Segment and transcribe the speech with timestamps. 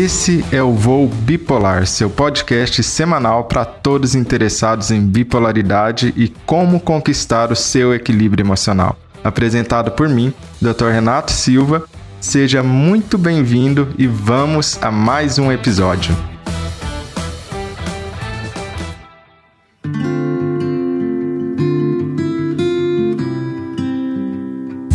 [0.00, 6.78] Esse é o Voo Bipolar, seu podcast semanal para todos interessados em bipolaridade e como
[6.78, 8.96] conquistar o seu equilíbrio emocional.
[9.24, 10.32] Apresentado por mim,
[10.62, 10.90] Dr.
[10.92, 11.82] Renato Silva.
[12.20, 16.16] Seja muito bem-vindo e vamos a mais um episódio.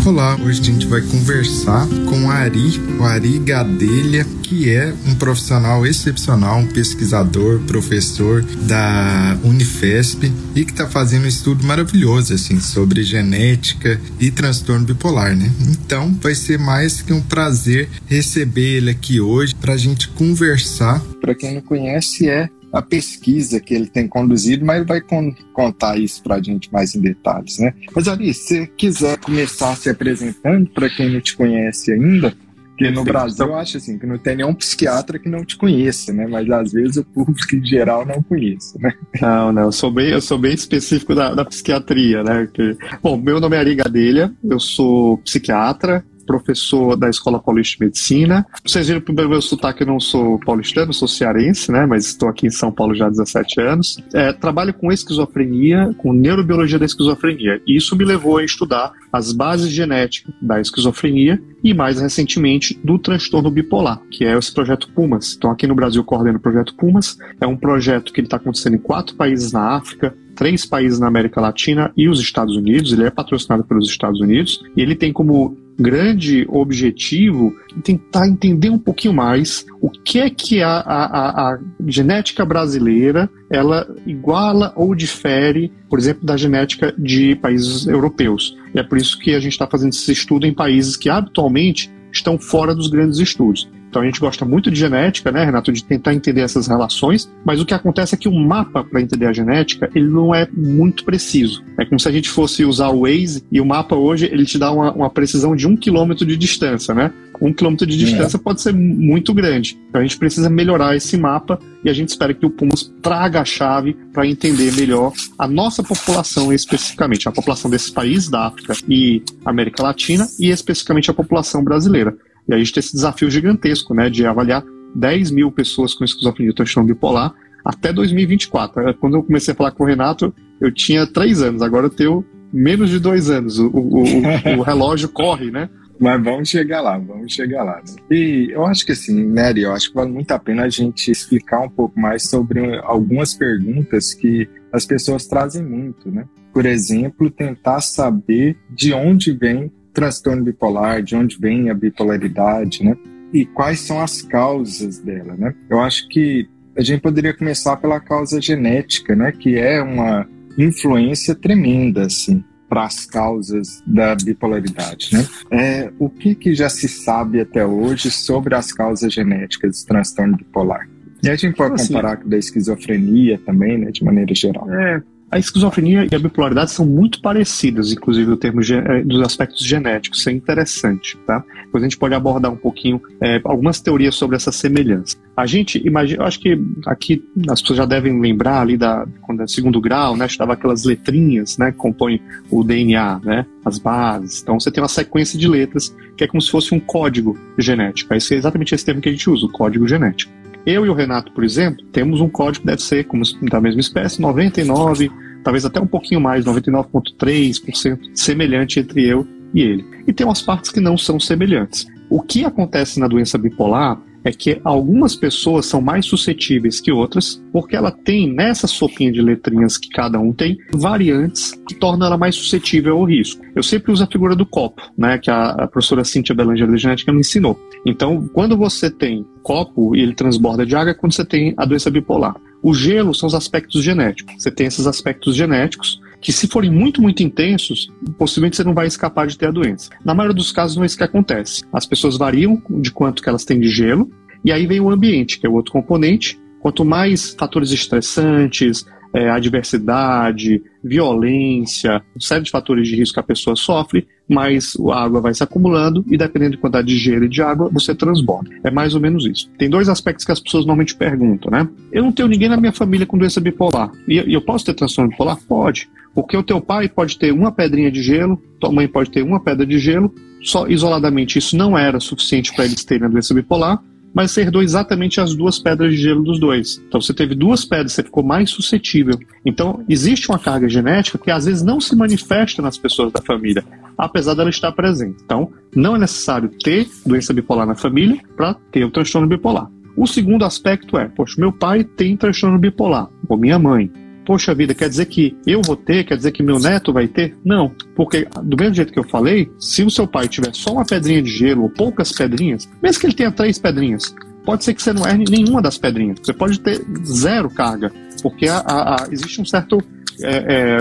[0.06, 5.88] Olá, hoje a gente vai conversar com Ari, o Ari Gadelha, que é um profissional
[5.88, 13.02] excepcional, um pesquisador, professor da Unifesp e que está fazendo um estudo maravilhoso assim sobre
[13.02, 15.50] genética e transtorno bipolar, né?
[15.70, 21.02] Então vai ser mais que um prazer receber ele aqui hoje para a gente conversar.
[21.22, 25.32] Para quem não conhece, é a pesquisa que ele tem conduzido, mas ele vai con
[25.54, 27.74] contar isso para a gente mais em detalhes, né?
[27.96, 32.36] Mas ali, se você quiser começar se apresentando para quem não te conhece ainda,
[32.74, 36.12] porque no Brasil eu acho assim que não tem nenhum psiquiatra que não te conheça,
[36.12, 36.26] né?
[36.28, 38.92] Mas às vezes o público em geral não conhece, né?
[39.22, 42.50] Não, não, eu sou bem, eu sou bem específico da, da psiquiatria, né?
[42.52, 47.86] Que, bom, meu nome é Ari Gadelha, eu sou psiquiatra, professor da Escola Paulista de
[47.86, 48.46] Medicina.
[48.66, 51.86] Vocês viram pelo meu sotaque, eu não sou paulistano, sou cearense, né?
[51.86, 53.98] Mas estou aqui em São Paulo já há 17 anos.
[54.14, 57.62] É, trabalho com esquizofrenia, com neurobiologia da esquizofrenia.
[57.68, 62.98] E isso me levou a estudar as bases genéticas da esquizofrenia e, mais recentemente, do
[62.98, 65.36] transtorno bipolar, que é esse projeto Pumas.
[65.36, 67.18] Então, aqui no Brasil, coordeno o projeto Pumas.
[67.40, 71.40] É um projeto que está acontecendo em quatro países na África, três países na América
[71.40, 72.92] Latina e os Estados Unidos.
[72.92, 77.54] Ele é patrocinado pelos Estados Unidos e ele tem como grande objetivo
[77.84, 83.88] tentar entender um pouquinho mais o que é que a, a, a, genética brasileira ela
[84.06, 88.58] iguala ou difere, por exemplo, da genética de países europeus.
[88.74, 91.92] E é por isso que a gente está fazendo esse estudo em países que habitualmente
[92.12, 93.70] estão fora dos grandes estudos.
[93.94, 97.62] Então a gente gosta muito de genética, né, Renato, de tentar entender essas relações, mas
[97.62, 101.06] o que acontece é que o mapa para entender a genética, ele não é muito
[101.06, 101.64] preciso.
[101.78, 104.58] É como se a gente fosse usar o Waze e o mapa hoje, ele te
[104.58, 107.14] dá uma, uma precisão de um quilômetro de distância, né?
[107.40, 108.40] Um quilômetro de distância é.
[108.40, 109.78] pode ser muito grande.
[109.90, 113.42] Então a gente precisa melhorar esse mapa e a gente espera que o Pumas traga
[113.42, 118.74] a chave para entender melhor a nossa população especificamente, a população desses países da África
[118.90, 122.18] e América Latina e especificamente a população brasileira.
[122.48, 124.64] E a gente tem esse desafio gigantesco, né, de avaliar
[124.96, 127.34] 10 mil pessoas com esquizofrenia e transtorno bipolar
[127.64, 128.94] até 2024.
[128.96, 132.26] Quando eu comecei a falar com o Renato, eu tinha três anos, agora eu tenho
[132.52, 133.58] menos de dois anos.
[133.60, 135.70] O, o, o, o relógio corre, né?
[136.00, 137.82] Mas vamos chegar lá, vamos chegar lá.
[138.10, 141.10] E eu acho que assim, Nery, eu acho que vale muito a pena a gente
[141.10, 146.26] explicar um pouco mais sobre algumas perguntas que as pessoas trazem muito, né?
[146.52, 152.96] Por exemplo, tentar saber de onde vem transtorno bipolar, de onde vem a bipolaridade, né?
[153.32, 155.54] E quais são as causas dela, né?
[155.70, 159.32] Eu acho que a gente poderia começar pela causa genética, né?
[159.32, 160.28] Que é uma
[160.58, 165.28] influência tremenda, assim, para as causas da bipolaridade, né?
[165.52, 170.38] É, o que, que já se sabe até hoje sobre as causas genéticas do transtorno
[170.38, 170.88] bipolar?
[171.24, 174.70] E a gente pode assim, comparar com da esquizofrenia também, né, de maneira geral.
[174.74, 175.02] É,
[175.34, 180.20] a esquizofrenia e a bipolaridade são muito parecidas, inclusive no termo eh, dos aspectos genéticos.
[180.20, 181.44] Isso é interessante, tá?
[181.66, 185.18] Depois a gente pode abordar um pouquinho é, algumas teorias sobre essa semelhança.
[185.36, 186.56] A gente imagina, acho que
[186.86, 190.28] aqui as pessoas já devem lembrar ali da quando é segundo grau, né?
[190.28, 191.72] Estava aquelas letrinhas, né?
[191.72, 192.22] Que compõem
[192.52, 193.46] o DNA, né?
[193.66, 194.44] As bases.
[194.44, 198.14] Então você tem uma sequência de letras que é como se fosse um código genético.
[198.14, 200.32] Esse é exatamente esse termo que a gente usa, o código genético.
[200.66, 203.82] Eu e o Renato, por exemplo, temos um código que deve ser, como da mesma
[203.82, 205.12] espécie, 99,
[205.44, 209.86] talvez até um pouquinho mais, 99,3% semelhante entre eu e ele.
[210.08, 211.86] E tem umas partes que não são semelhantes.
[212.10, 217.44] O que acontece na doença bipolar é que algumas pessoas são mais suscetíveis que outras,
[217.52, 222.18] porque ela tem nessa sopinha de letrinhas que cada um tem variantes que tornam ela
[222.18, 223.44] mais suscetível ao risco.
[223.54, 226.78] Eu sempre uso a figura do copo, né, que a, a professora Cíntia Belanger de
[226.78, 227.60] genética me ensinou.
[227.86, 231.66] Então, quando você tem copo e ele transborda de água, é quando você tem a
[231.66, 232.36] doença bipolar.
[232.64, 234.42] O gelo são os aspectos genéticos.
[234.42, 238.88] Você tem esses aspectos genéticos que, se forem muito, muito intensos, possivelmente você não vai
[238.88, 239.90] escapar de ter a doença.
[240.06, 241.66] Na maioria dos casos, não é isso que acontece.
[241.74, 244.10] As pessoas variam de quanto que elas têm de gelo,
[244.46, 246.40] e aí vem o ambiente, que é o outro componente.
[246.62, 253.24] Quanto mais fatores estressantes, é, adversidade, violência, uma série de fatores de risco que a
[253.24, 257.30] pessoa sofre, mais a água vai se acumulando e dependendo da quantidade de gelo e
[257.30, 258.50] de água, você transborda.
[258.64, 259.50] É mais ou menos isso.
[259.58, 261.68] Tem dois aspectos que as pessoas normalmente perguntam, né?
[261.92, 263.92] Eu não tenho ninguém na minha família com doença bipolar.
[264.08, 265.38] E eu posso ter transtorno bipolar?
[265.48, 265.90] Pode.
[266.16, 269.40] Porque o teu pai pode ter uma pedrinha de gelo, tua mãe pode ter uma
[269.40, 273.82] pedra de gelo, só isoladamente isso não era suficiente para eles terem a doença bipolar,
[274.14, 276.82] mas herdou exatamente as duas pedras de gelo dos dois.
[276.88, 279.20] Então você teve duas pedras, você ficou mais suscetível.
[279.46, 283.64] Então existe uma carga genética que às vezes não se manifesta nas pessoas da família,
[283.98, 285.18] apesar dela estar presente.
[285.26, 289.70] Então não é necessário ter doença bipolar na família para ter o transtorno bipolar.
[289.96, 293.92] O segundo aspecto é, poxa, meu pai tem transtorno bipolar, ou minha mãe.
[294.26, 297.36] Poxa vida, quer dizer que eu vou ter, quer dizer que meu neto vai ter?
[297.44, 300.86] Não, porque do mesmo jeito que eu falei, se o seu pai tiver só uma
[300.86, 304.16] pedrinha de gelo ou poucas pedrinhas, mesmo que ele tenha três pedrinhas,
[304.46, 306.20] pode ser que você não erre nenhuma das pedrinhas.
[306.24, 307.92] Você pode ter zero carga,
[308.22, 309.80] porque a, a, a, existe um certo
[310.22, 310.78] é, é,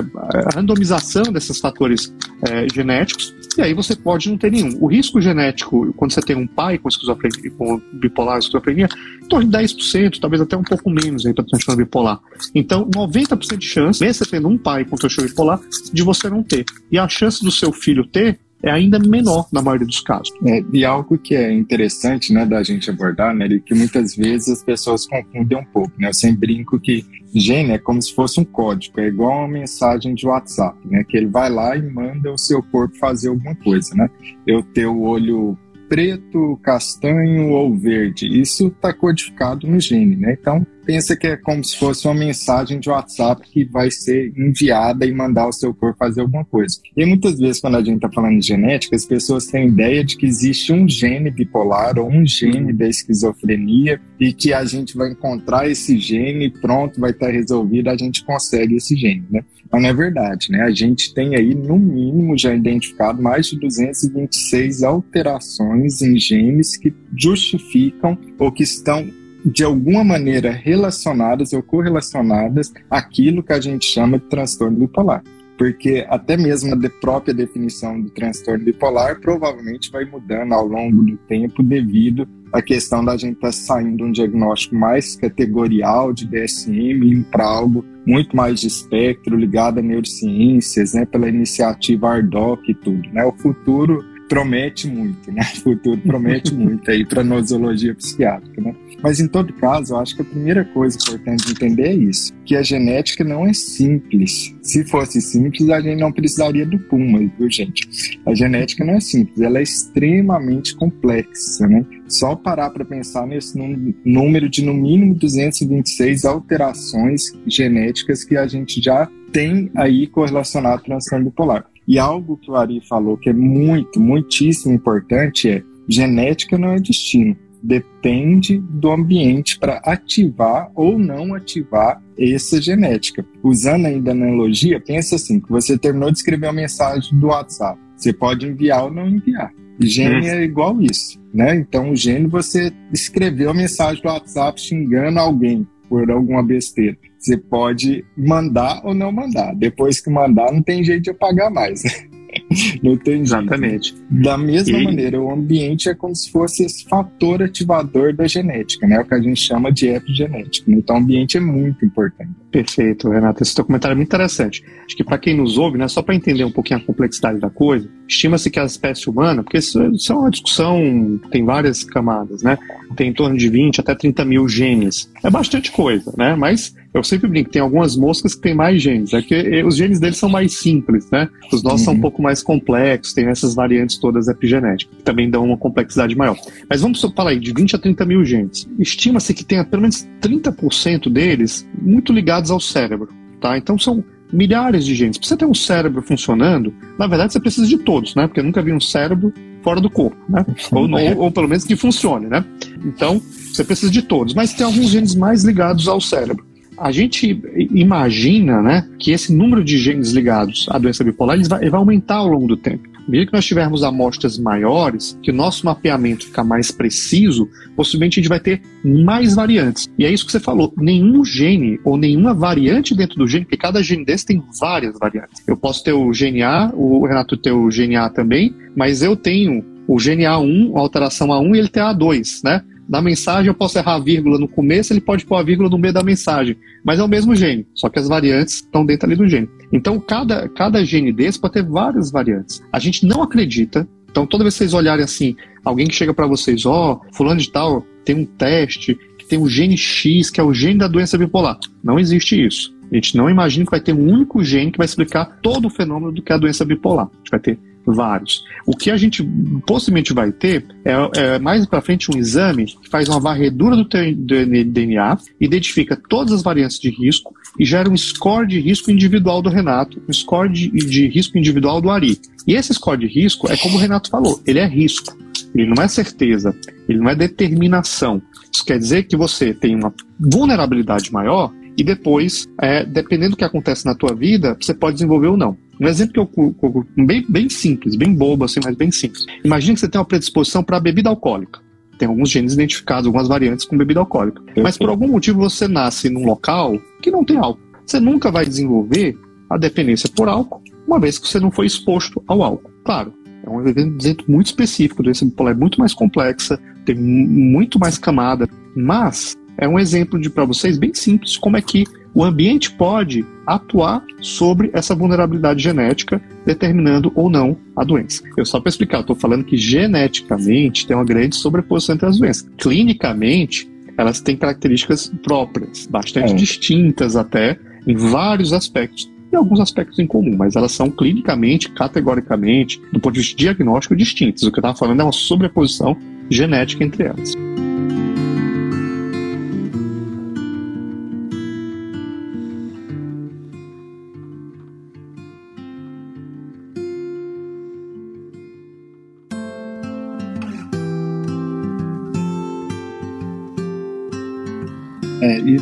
[0.55, 2.15] randomização desses fatores
[2.49, 4.77] é, genéticos e aí você pode não ter nenhum.
[4.81, 8.89] O risco genético, quando você tem um pai com esquizofrenia, com bipolar esquizofrenia,
[9.23, 12.21] em torno de 10%, talvez até um pouco menos aí para transtorno bipolar.
[12.55, 15.61] Então, 90% de chance, mesmo você tendo um pai com transtorno bipolar,
[15.93, 16.65] de você não ter.
[16.91, 20.33] E a chance do seu filho ter é ainda menor na maioria dos casos.
[20.47, 24.63] É, e algo que é interessante, né, da gente abordar, né, que muitas vezes as
[24.63, 26.09] pessoas confundem um pouco, né?
[26.09, 27.05] Eu sempre brinco que
[27.35, 31.17] gene é como se fosse um código, é igual uma mensagem de WhatsApp, né, que
[31.17, 34.09] ele vai lá e manda o seu corpo fazer alguma coisa, né?
[34.47, 35.59] Eu ter o olho
[35.89, 38.27] preto, castanho ou verde.
[38.27, 40.37] Isso está codificado no gene, né?
[40.41, 45.07] Então, pensa que é como se fosse uma mensagem de WhatsApp que vai ser enviada
[45.07, 46.79] e mandar o seu corpo fazer alguma coisa.
[46.97, 50.17] E muitas vezes, quando a gente está falando de genética, as pessoas têm ideia de
[50.17, 55.11] que existe um gene bipolar ou um gene da esquizofrenia e que a gente vai
[55.11, 59.45] encontrar esse gene pronto, vai estar tá resolvido, a gente consegue esse gene, né?
[59.71, 60.63] Mas não é verdade, né?
[60.63, 66.93] A gente tem aí, no mínimo, já identificado mais de 226 alterações em genes que
[67.17, 69.09] justificam ou que estão
[69.45, 75.23] de alguma maneira relacionadas ou correlacionadas àquilo que a gente chama de transtorno bipolar.
[75.59, 81.17] Porque até mesmo a própria definição do transtorno bipolar provavelmente vai mudando ao longo do
[81.29, 86.27] tempo devido à questão da gente estar tá saindo de um diagnóstico mais categorial de
[86.27, 92.75] DSM para algo muito mais de espectro ligado a neurociências, né, pela iniciativa ARDOC e
[92.75, 93.25] tudo, né?
[93.25, 95.43] O futuro promete muito, né?
[95.59, 98.75] O futuro promete muito aí para nosologia psiquiátrica, né?
[99.03, 102.33] Mas em todo caso, eu acho que a primeira coisa importante de entender é isso,
[102.45, 104.55] que a genética não é simples.
[104.63, 107.87] Se fosse simples, a gente não precisaria do Puma, viu, gente?
[108.25, 111.85] A genética não é simples, ela é extremamente complexa, né?
[112.09, 113.59] Só parar para pensar nesse
[114.05, 120.85] número de no mínimo 226 alterações genéticas que a gente já tem aí correlacionado ao
[120.85, 121.67] transtorno bipolar.
[121.87, 126.79] E algo que o Ari falou que é muito, muitíssimo importante é genética não é
[126.79, 133.25] destino depende do ambiente para ativar ou não ativar essa genética.
[133.43, 137.79] Usando ainda a analogia, pensa assim, que você terminou de escrever uma mensagem do WhatsApp.
[137.97, 139.53] Você pode enviar ou não enviar.
[139.81, 141.57] Gene é igual isso, né?
[141.57, 146.97] Então, o gene, você escreveu a mensagem do WhatsApp xingando alguém por alguma besteira.
[147.19, 149.55] Você pode mandar ou não mandar.
[149.55, 151.83] Depois que mandar, não tem jeito de apagar mais.
[152.83, 153.95] Não tem Exatamente.
[154.11, 154.85] Da mesma e...
[154.85, 159.01] maneira, o ambiente é como se fosse esse fator ativador da genética, né?
[159.01, 160.71] O que a gente chama de epigenética.
[160.71, 162.31] Então, o ambiente é muito importante.
[162.51, 163.43] Perfeito, Renata.
[163.43, 164.63] Esse teu comentário é muito interessante.
[164.85, 167.49] Acho que para quem nos ouve, né, só para entender um pouquinho a complexidade da
[167.49, 172.43] coisa, estima-se que a espécie humana, porque isso, isso, é uma discussão, tem várias camadas,
[172.43, 172.59] né?
[172.97, 175.11] Tem em torno de 20 até 30 mil genes.
[175.25, 176.35] É bastante coisa, né?
[176.35, 179.13] Mas eu sempre brinco, tem algumas moscas que têm mais genes.
[179.13, 181.29] É que eh, os genes deles são mais simples, né?
[181.53, 181.85] Os nossos uhum.
[181.87, 186.15] são um pouco mais complexos, tem essas variantes todas epigenéticas, que também dão uma complexidade
[186.17, 186.37] maior.
[186.69, 188.69] Mas vamos falar aí, de 20 a 30 mil genes.
[188.79, 193.09] Estima-se que tenha pelo menos 30% deles muito ligados ligados ao cérebro,
[193.41, 193.59] tá?
[193.59, 195.19] Então são milhares de genes.
[195.19, 198.27] Para você ter um cérebro funcionando, na verdade você precisa de todos, né?
[198.27, 199.33] Porque eu nunca vi um cérebro
[199.63, 200.45] fora do corpo, né?
[200.73, 202.45] Ou, ou, ou, pelo menos que funcione, né?
[202.85, 203.21] Então,
[203.53, 204.35] você precisa de todos.
[204.35, 206.45] Mas tem alguns genes mais ligados ao cérebro.
[206.79, 211.61] A gente imagina, né, que esse número de genes ligados à doença bipolar ele vai,
[211.61, 212.93] ele vai aumentar ao longo do tempo.
[213.09, 218.23] Medida que nós tivermos amostras maiores, que o nosso mapeamento ficar mais preciso, possivelmente a
[218.23, 219.89] gente vai ter mais variantes.
[219.99, 223.57] E é isso que você falou: nenhum gene ou nenhuma variante dentro do gene, porque
[223.57, 225.43] cada gene desse tem várias variantes.
[225.47, 229.17] Eu posso ter o gene A, o Renato ter o gene A também, mas eu
[229.17, 232.63] tenho o gene A1, a alteração A1 e ele tem A2, né?
[232.89, 235.79] Na mensagem eu posso errar a vírgula no começo, ele pode pôr a vírgula no
[235.79, 239.17] meio da mensagem, mas é o mesmo gene, só que as variantes estão dentro ali
[239.17, 239.49] do gene.
[239.73, 242.63] Então cada, cada gene desse pode ter várias variantes.
[242.73, 246.27] A gente não acredita, então toda vez que vocês olharem assim, alguém que chega para
[246.27, 250.41] vocês, ó, oh, fulano de tal tem um teste que tem o gene X, que
[250.41, 251.59] é o gene da doença bipolar.
[251.83, 252.75] Não existe isso.
[252.91, 255.71] A gente não imagina que vai ter um único gene que vai explicar todo o
[255.71, 257.07] fenômeno do que é a doença bipolar.
[257.07, 258.45] A gente vai ter Vários.
[258.65, 259.23] O que a gente
[259.67, 263.85] possivelmente vai ter é, é mais para frente um exame que faz uma varredura do
[263.85, 269.43] teu DNA, identifica todas as variantes de risco e gera um score de risco individual
[269.43, 272.19] do Renato, um score de, de risco individual do Ari.
[272.47, 275.17] E esse score de risco é como o Renato falou, ele é risco.
[275.55, 276.55] Ele não é certeza,
[276.89, 278.23] ele não é determinação.
[278.53, 283.45] Isso quer dizer que você tem uma vulnerabilidade maior e depois, é, dependendo do que
[283.45, 285.57] acontece na tua vida, você pode desenvolver ou não.
[285.81, 289.25] Um exemplo que eu bem, bem simples, bem bobo assim, mas bem simples.
[289.45, 291.61] Imagina que você tem uma predisposição para bebida alcoólica.
[291.99, 294.43] Tem alguns genes identificados, algumas variantes com bebida alcoólica.
[294.61, 297.63] Mas por algum motivo você nasce num local que não tem álcool.
[297.87, 299.17] Você nunca vai desenvolver
[299.51, 302.71] a dependência por álcool, uma vez que você não foi exposto ao álcool.
[302.85, 303.13] Claro,
[303.45, 307.99] é um evento muito específico, a doença bipolar é muito mais complexa, tem muito mais
[307.99, 312.71] camada, mas é um exemplo de para vocês bem simples como é que o ambiente
[312.71, 318.23] pode atuar sobre essa vulnerabilidade genética, determinando ou não a doença.
[318.37, 322.49] Eu só para explicar, estou falando que geneticamente tem uma grande sobreposição entre as doenças.
[322.59, 326.37] Clinicamente, elas têm características próprias, bastante é.
[326.37, 332.81] distintas até, em vários aspectos e alguns aspectos em comum, mas elas são clinicamente, categoricamente,
[332.93, 334.43] do ponto de vista diagnóstico, distintas.
[334.43, 335.97] O que eu estava falando é uma sobreposição
[336.29, 337.35] genética entre elas.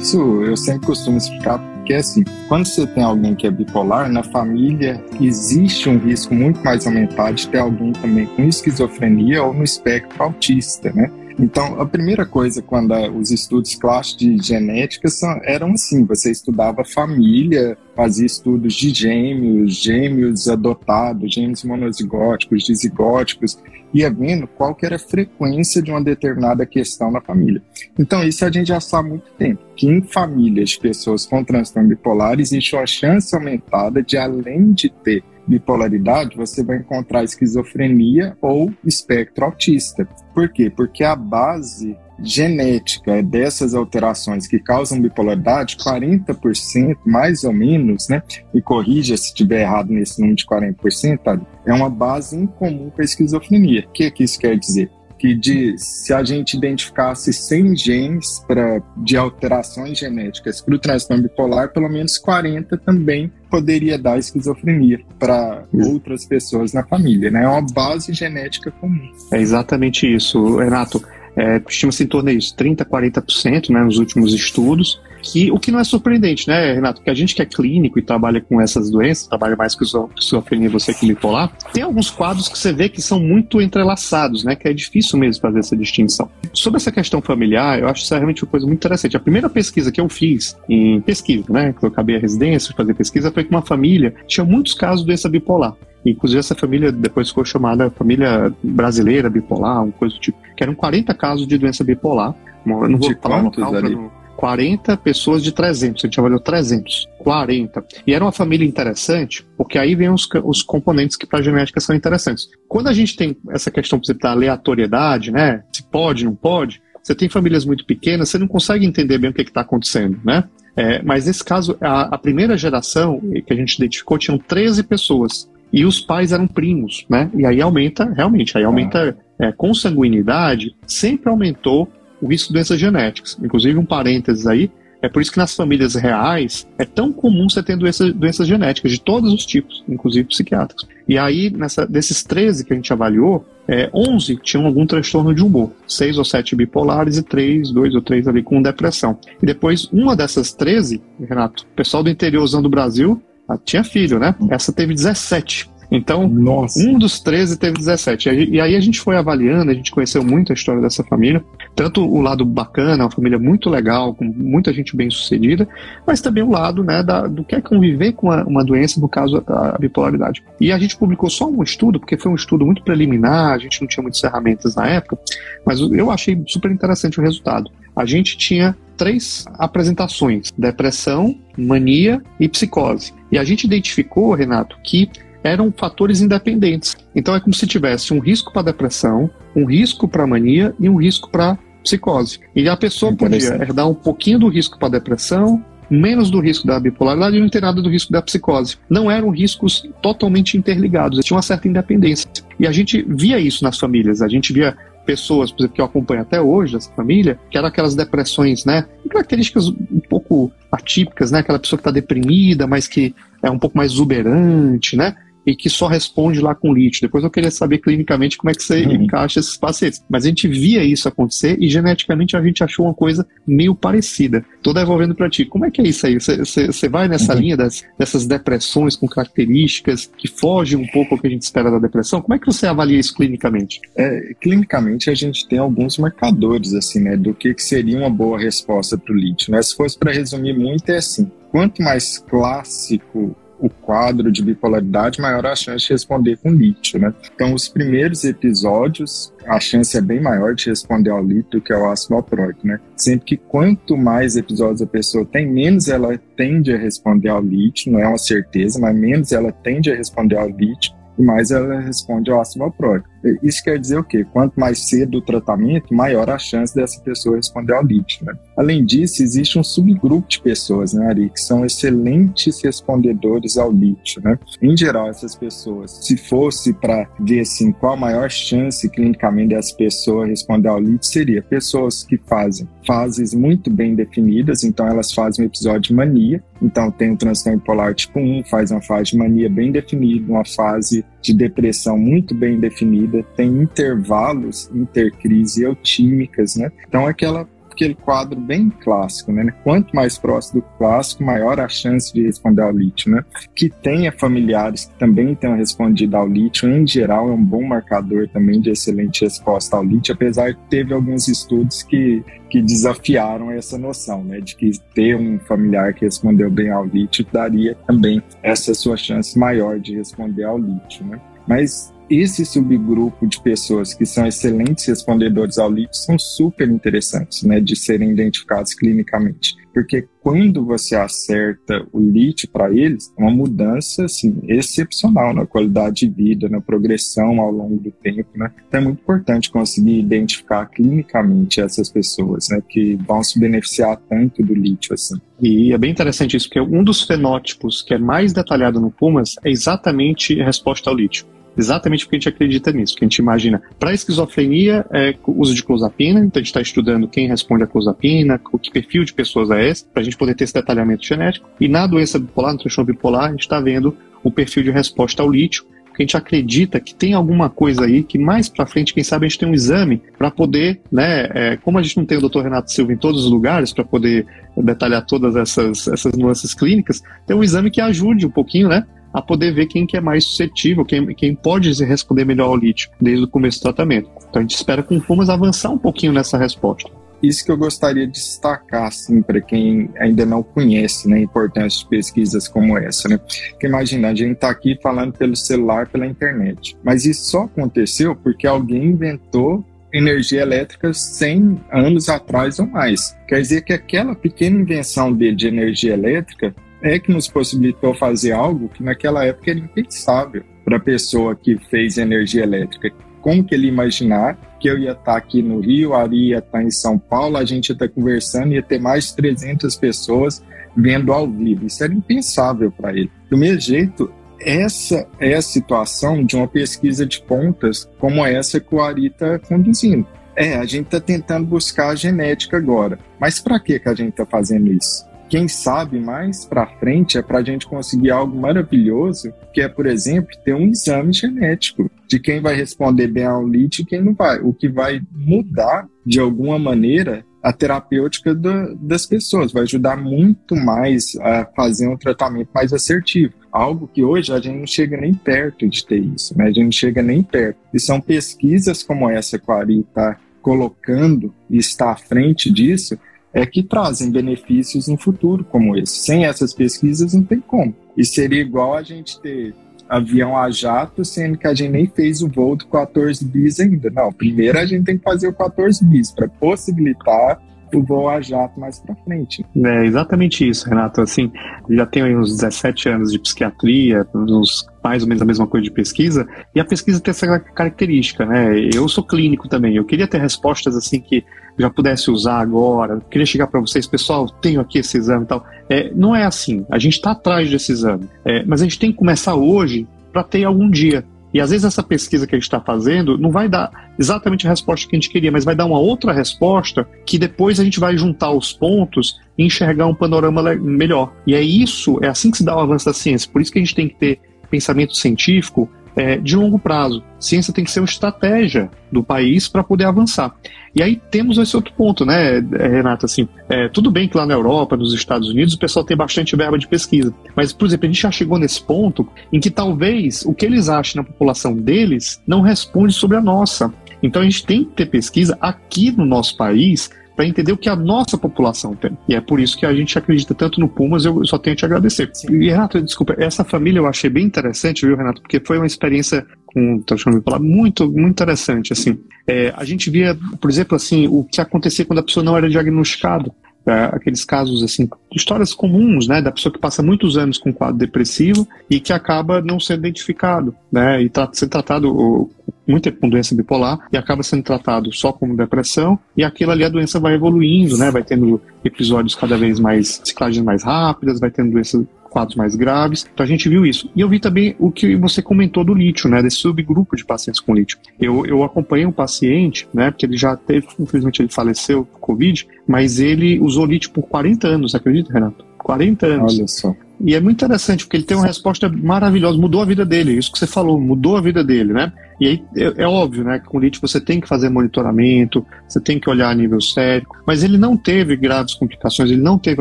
[0.01, 4.23] Isso eu sempre costumo explicar porque assim, quando você tem alguém que é bipolar, na
[4.23, 9.65] família existe um risco muito mais aumentado de ter alguém também com esquizofrenia ou no
[9.65, 11.11] espectro autista, né?
[11.43, 16.85] Então, a primeira coisa, quando os estudos clássicos de genética são, eram assim: você estudava
[16.85, 23.59] família, fazia estudos de gêmeos, gêmeos adotados, gêmeos monozigóticos, dizigóticos,
[23.93, 27.63] ia vendo qual que era a frequência de uma determinada questão na família.
[27.99, 31.43] Então, isso a gente já sabe há muito tempo, que em famílias de pessoas com
[31.43, 38.37] transtorno bipolar existe uma chance aumentada de, além de ter bipolaridade, você vai encontrar esquizofrenia
[38.41, 40.09] ou espectro autista.
[40.33, 40.71] Por quê?
[40.71, 48.23] Porque a base genética dessas alterações que causam bipolaridade, 40% mais ou menos, né?
[48.55, 51.41] E corrija se estiver errado nesse número de 40%, tá?
[51.67, 53.87] é uma base incomum com a esquizofrenia.
[53.89, 54.91] O que, que isso quer dizer?
[55.21, 61.25] Que de, se a gente identificasse 100 genes pra, de alterações genéticas para o transtorno
[61.25, 67.45] bipolar, pelo menos 40 também poderia dar esquizofrenia para outras pessoas na família, né?
[67.45, 69.13] É uma base genética comum.
[69.31, 71.05] É exatamente isso, Renato.
[71.37, 75.01] É, Estima-se em torno disso, 30%, 40% né, nos últimos estudos.
[75.23, 77.01] Que, o que não é surpreendente, né, Renato?
[77.01, 80.69] Porque a gente que é clínico e trabalha com essas doenças, trabalha mais com esquizofrenia,
[80.71, 84.55] você que bipolar, tem alguns quadros que você vê que são muito entrelaçados, né?
[84.55, 86.31] Que é difícil mesmo fazer essa distinção.
[86.53, 89.17] Sobre essa questão familiar, eu acho isso realmente uma coisa muito interessante.
[89.17, 91.75] A primeira pesquisa que eu fiz em pesquisa, né?
[91.79, 95.07] Que eu acabei a residência, fazer pesquisa, foi que uma família tinha muitos casos de
[95.07, 95.75] doença bipolar.
[96.05, 100.39] Inclusive, essa família depois ficou chamada família brasileira bipolar, uma coisa do tipo.
[100.57, 102.35] Que eram 40 casos de doença bipolar.
[102.67, 103.95] Eu não vou falar local ali?
[103.95, 104.20] Não...
[104.41, 107.85] 40 pessoas de 300, a gente avaliou 300, 40.
[108.07, 111.79] E era uma família interessante, porque aí vem os, os componentes que para a genética
[111.79, 112.49] são interessantes.
[112.67, 115.63] Quando a gente tem essa questão, por exemplo, da aleatoriedade, né?
[115.71, 119.35] Se pode, não pode, você tem famílias muito pequenas, você não consegue entender bem o
[119.35, 120.45] que está acontecendo, né?
[120.75, 125.51] É, mas nesse caso, a, a, primeira geração que a gente identificou tinham 13 pessoas.
[125.71, 127.31] E os pais eram primos, né?
[127.37, 129.45] E aí aumenta, realmente, aí aumenta ah.
[129.45, 133.39] é, consanguinidade, sempre aumentou o risco de doenças genéticas.
[133.43, 134.71] Inclusive, um parênteses aí,
[135.03, 138.93] é por isso que nas famílias reais é tão comum você ter doenças, doenças genéticas
[138.93, 140.87] de todos os tipos, inclusive psiquiátricos.
[141.09, 145.43] E aí, nessa, desses 13 que a gente avaliou, é, 11 tinham algum transtorno de
[145.43, 149.19] humor, 6 ou 7 bipolares e 3, 2 ou 3 ali com depressão.
[149.43, 154.35] E depois, uma dessas 13, Renato, pessoal do interiorzão do Brasil ah, tinha filho, né?
[154.49, 155.70] Essa teve 17.
[155.91, 156.79] Então, Nossa.
[156.81, 158.29] um dos 13 teve 17.
[158.51, 161.45] E aí a gente foi avaliando, a gente conheceu muito a história dessa família,
[161.75, 165.69] tanto o lado bacana, uma família muito legal, com muita gente bem sucedida,
[166.07, 169.09] mas também o lado né, da, do que é conviver com uma, uma doença, no
[169.09, 170.43] caso a, a bipolaridade.
[170.61, 173.81] E a gente publicou só um estudo, porque foi um estudo muito preliminar, a gente
[173.81, 175.19] não tinha muitas ferramentas na época,
[175.67, 177.71] mas eu achei super interessante o resultado.
[177.97, 183.13] A gente tinha três apresentações: depressão, mania e psicose.
[183.33, 185.11] E a gente identificou, Renato, que
[185.43, 186.97] eram fatores independentes.
[187.15, 190.97] Então é como se tivesse um risco para depressão, um risco para mania e um
[190.97, 192.39] risco para psicose.
[192.55, 196.79] E a pessoa podia herdar um pouquinho do risco para depressão, menos do risco da
[196.79, 198.77] bipolaridade e não tem nada do risco da psicose.
[198.89, 202.31] Não eram riscos totalmente interligados, tinha uma certa independência.
[202.59, 205.85] E a gente via isso nas famílias, a gente via pessoas, por exemplo, que eu
[205.85, 208.87] acompanho até hoje, essa família, que eram aquelas depressões, né?
[209.09, 211.41] Características um pouco atípicas, né?
[211.41, 215.17] Aquela pessoa que está deprimida, mas que é um pouco mais exuberante, né?
[215.51, 217.01] E que só responde lá com lítio.
[217.03, 218.93] Depois eu queria saber clinicamente como é que você uhum.
[218.93, 220.05] encaixa esses pacientes.
[220.09, 224.45] Mas a gente via isso acontecer e geneticamente a gente achou uma coisa meio parecida.
[224.63, 225.45] Tô devolvendo para ti.
[225.45, 226.15] Como é que é isso aí?
[226.15, 227.41] Você vai nessa uhum.
[227.41, 231.71] linha das, dessas depressões com características que fogem um pouco ao que a gente espera
[231.71, 232.23] da depressão?
[232.23, 233.81] Como é que você avalia isso clinicamente?
[233.97, 238.39] É, clinicamente a gente tem alguns marcadores assim, né, do que, que seria uma boa
[238.39, 239.51] resposta para o lítio.
[239.51, 239.61] Né?
[239.63, 245.47] Se fosse para resumir muito é assim: quanto mais clássico o quadro de bipolaridade, maior
[245.47, 247.13] a chance de responder com lítio, né?
[247.35, 251.91] Então, os primeiros episódios, a chance é bem maior de responder ao lítio que ao
[251.91, 252.81] ácido valproico, né?
[252.97, 257.93] Sempre que quanto mais episódios a pessoa tem, menos ela tende a responder ao lítio,
[257.93, 261.81] não é uma certeza, mas menos ela tende a responder ao lítio e mais ela
[261.81, 263.09] responde ao ácido valproico.
[263.43, 264.25] Isso quer dizer o quê?
[264.33, 268.25] Quanto mais cedo o tratamento, maior a chance dessa pessoa responder ao lítio.
[268.25, 268.33] Né?
[268.57, 274.23] Além disso, existe um subgrupo de pessoas, né, Ari, que são excelentes respondedores ao lítio.
[274.23, 274.39] Né?
[274.63, 279.75] Em geral, essas pessoas, se fosse para ver assim, qual a maior chance clinicamente dessa
[279.77, 285.45] pessoa responder ao lítio, seria pessoas que fazem fases muito bem definidas, então elas fazem
[285.45, 289.17] um episódio de mania, então tem o transtorno bipolar tipo 1, faz uma fase de
[289.17, 296.71] mania bem definida, uma fase de depressão muito bem definida, tem intervalos intercrise eutímicas, né?
[296.89, 297.49] Então aquela
[297.81, 299.53] aquele quadro bem clássico, né?
[299.65, 303.25] Quanto mais próximo do clássico, maior a chance de responder ao lítio, né?
[303.55, 308.29] Que tenha familiares que também tenham respondido ao lítio, em geral, é um bom marcador
[308.29, 313.79] também de excelente resposta ao lítio, apesar que teve alguns estudos que, que desafiaram essa
[313.79, 314.41] noção, né?
[314.41, 319.39] De que ter um familiar que respondeu bem ao lítio daria também essa sua chance
[319.39, 321.19] maior de responder ao lítio, né?
[321.49, 327.61] Mas esse subgrupo de pessoas que são excelentes respondedores ao lítio são super interessantes, né,
[327.61, 334.05] de serem identificados clinicamente, porque quando você acerta o lítio para eles, é uma mudança
[334.05, 338.51] assim excepcional na qualidade de vida, na progressão ao longo do tempo, né?
[338.67, 344.43] Então é muito importante conseguir identificar clinicamente essas pessoas, né, que vão se beneficiar tanto
[344.43, 345.15] do lítio assim.
[345.41, 349.37] E é bem interessante isso, porque um dos fenótipos que é mais detalhado no Pumas
[349.45, 351.25] é exatamente a resposta ao lítio.
[351.57, 353.63] Exatamente porque a gente acredita nisso, que a gente imagina.
[353.79, 358.41] Para esquizofrenia, é uso de clozapina, então a gente está estudando quem responde a clozapina,
[358.53, 361.49] o que perfil de pessoas é esse, para a gente poder ter esse detalhamento genético.
[361.61, 365.23] E na doença bipolar, no transtorno bipolar, a gente está vendo o perfil de resposta
[365.23, 368.95] ao lítio, porque a gente acredita que tem alguma coisa aí que mais para frente,
[368.95, 372.07] quem sabe, a gente tem um exame para poder, né, é, como a gente não
[372.07, 372.43] tem o Dr.
[372.43, 377.37] Renato Silva em todos os lugares para poder detalhar todas essas, essas nuances clínicas, tem
[377.37, 380.85] um exame que ajude um pouquinho, né, a poder ver quem que é mais suscetível,
[380.85, 384.11] quem, quem pode responder melhor ao lítio desde o começo do tratamento.
[384.29, 386.91] Então a gente espera com fumas avançar um pouquinho nessa resposta.
[387.23, 391.81] Isso que eu gostaria de destacar, assim, para quem ainda não conhece né, a importância
[391.81, 393.09] de pesquisas como essa.
[393.09, 393.19] Né?
[393.19, 396.79] Porque imagina, a gente está aqui falando pelo celular, pela internet.
[396.83, 403.15] Mas isso só aconteceu porque alguém inventou energia elétrica 100 anos atrás ou mais.
[403.29, 408.33] Quer dizer que aquela pequena invenção dele de energia elétrica é que nos possibilitou fazer
[408.33, 412.91] algo que naquela época era impensável para a pessoa que fez energia elétrica.
[413.21, 416.63] Como que ele imaginar que eu ia estar aqui no Rio, a Ari ia estar
[416.63, 420.43] em São Paulo, a gente ia estar conversando, ia ter mais de 300 pessoas
[420.77, 421.67] vendo ao vivo.
[421.67, 423.11] Isso era impensável para ele.
[423.29, 428.75] Do mesmo jeito, essa é a situação de uma pesquisa de pontas como essa que
[428.75, 430.07] o Ari está conduzindo.
[430.35, 432.99] É, a gente está tentando buscar a genética agora.
[433.19, 435.10] Mas para que a gente está fazendo isso?
[435.31, 439.87] Quem sabe mais para frente é para a gente conseguir algo maravilhoso, que é, por
[439.87, 444.13] exemplo, ter um exame genético de quem vai responder bem ao LIT e quem não
[444.13, 449.97] vai, o que vai mudar de alguma maneira a terapêutica do, das pessoas, vai ajudar
[449.97, 453.33] muito mais a fazer um tratamento mais assertivo.
[453.53, 456.47] Algo que hoje a gente não chega nem perto de ter isso, né?
[456.47, 457.57] A gente não chega nem perto.
[457.73, 462.99] E são pesquisas como essa que a Ari está colocando e está à frente disso,
[463.33, 465.99] é que trazem benefícios no futuro como esse.
[465.99, 467.75] Sem essas pesquisas não tem como.
[467.97, 469.55] E seria igual a gente ter
[469.89, 473.91] avião a jato, sendo que a gente nem fez o voo do 14 bis ainda.
[473.91, 477.41] Não, primeiro a gente tem que fazer o 14 bis para possibilitar
[477.75, 479.45] o voo a jato mais para frente.
[479.57, 481.01] É exatamente isso, Renato.
[481.01, 481.31] Assim,
[481.69, 485.71] já tenho uns 17 anos de psiquiatria, uns mais ou menos a mesma coisa de
[485.71, 488.59] pesquisa, e a pesquisa tem essa característica, né?
[488.75, 491.25] Eu sou clínico também, eu queria ter respostas assim que
[491.59, 495.29] já pudesse usar agora, eu queria chegar para vocês, pessoal, tenho aqui esse exame e
[495.29, 495.45] tal.
[495.69, 498.91] É, não é assim, a gente está atrás desse exame, é, mas a gente tem
[498.91, 501.05] que começar hoje para ter algum dia.
[501.33, 504.51] E às vezes essa pesquisa que a gente está fazendo não vai dar exatamente a
[504.51, 507.79] resposta que a gente queria, mas vai dar uma outra resposta que depois a gente
[507.79, 511.13] vai juntar os pontos e enxergar um panorama melhor.
[511.27, 513.31] E é isso, é assim que se dá o avanço da ciência.
[513.31, 517.05] Por isso que a gente tem que ter pensamento científico é, de longo prazo.
[517.19, 520.35] Ciência tem que ser uma estratégia do país para poder avançar.
[520.75, 523.05] E aí temos esse outro ponto, né, Renato?
[523.05, 526.35] Assim, é, tudo bem que lá na Europa, nos Estados Unidos, o pessoal tem bastante
[526.35, 527.13] verba de pesquisa.
[527.37, 530.71] Mas, por exemplo, a gente já chegou nesse ponto em que talvez o que eles
[530.71, 533.71] achem na população deles não responde sobre a nossa.
[534.03, 536.89] Então a gente tem que ter pesquisa aqui no nosso país
[537.21, 538.97] para entender o que a nossa população tem.
[539.07, 541.57] E é por isso que a gente acredita tanto no Pumas, eu só tenho a
[541.57, 542.09] te agradecer.
[542.15, 542.33] Sim.
[542.33, 545.21] E, Renato, desculpa, essa família eu achei bem interessante, viu, Renato?
[545.21, 550.19] Porque foi uma experiência com transformação falar muito muito interessante assim é, a gente via
[550.41, 553.31] por exemplo assim o que acontecia quando a pessoa não era diagnosticada
[553.67, 558.49] aqueles casos assim histórias comuns né da pessoa que passa muitos anos com quadro depressivo
[558.69, 562.31] e que acaba não sendo identificado né e tá sendo tratado
[562.67, 566.69] muito com doença bipolar e acaba sendo tratado só como depressão e aquilo ali a
[566.69, 571.53] doença vai evoluindo né vai tendo episódios cada vez mais ciclagens mais rápidas vai tendo
[571.53, 573.07] doença quadros mais graves.
[573.13, 573.91] Então a gente viu isso.
[573.95, 576.23] E eu vi também o que você comentou do lítio, né?
[576.23, 577.79] Desse subgrupo de pacientes com lítio.
[577.99, 579.91] Eu, eu acompanhei um paciente, né?
[579.91, 584.49] Porque ele já teve, infelizmente ele faleceu por Covid, mas ele usou lítio por 40
[584.49, 585.45] anos, acredita, Renato?
[585.59, 586.39] 40 anos.
[586.39, 586.75] Olha só.
[587.03, 590.31] E é muito interessante, porque ele tem uma resposta maravilhosa, mudou a vida dele, isso
[590.31, 591.93] que você falou, mudou a vida dele, né?
[592.21, 595.81] E aí é, é óbvio, né, que com lítio você tem que fazer monitoramento, você
[595.81, 599.61] tem que olhar a nível sérico, mas ele não teve graves complicações, ele não teve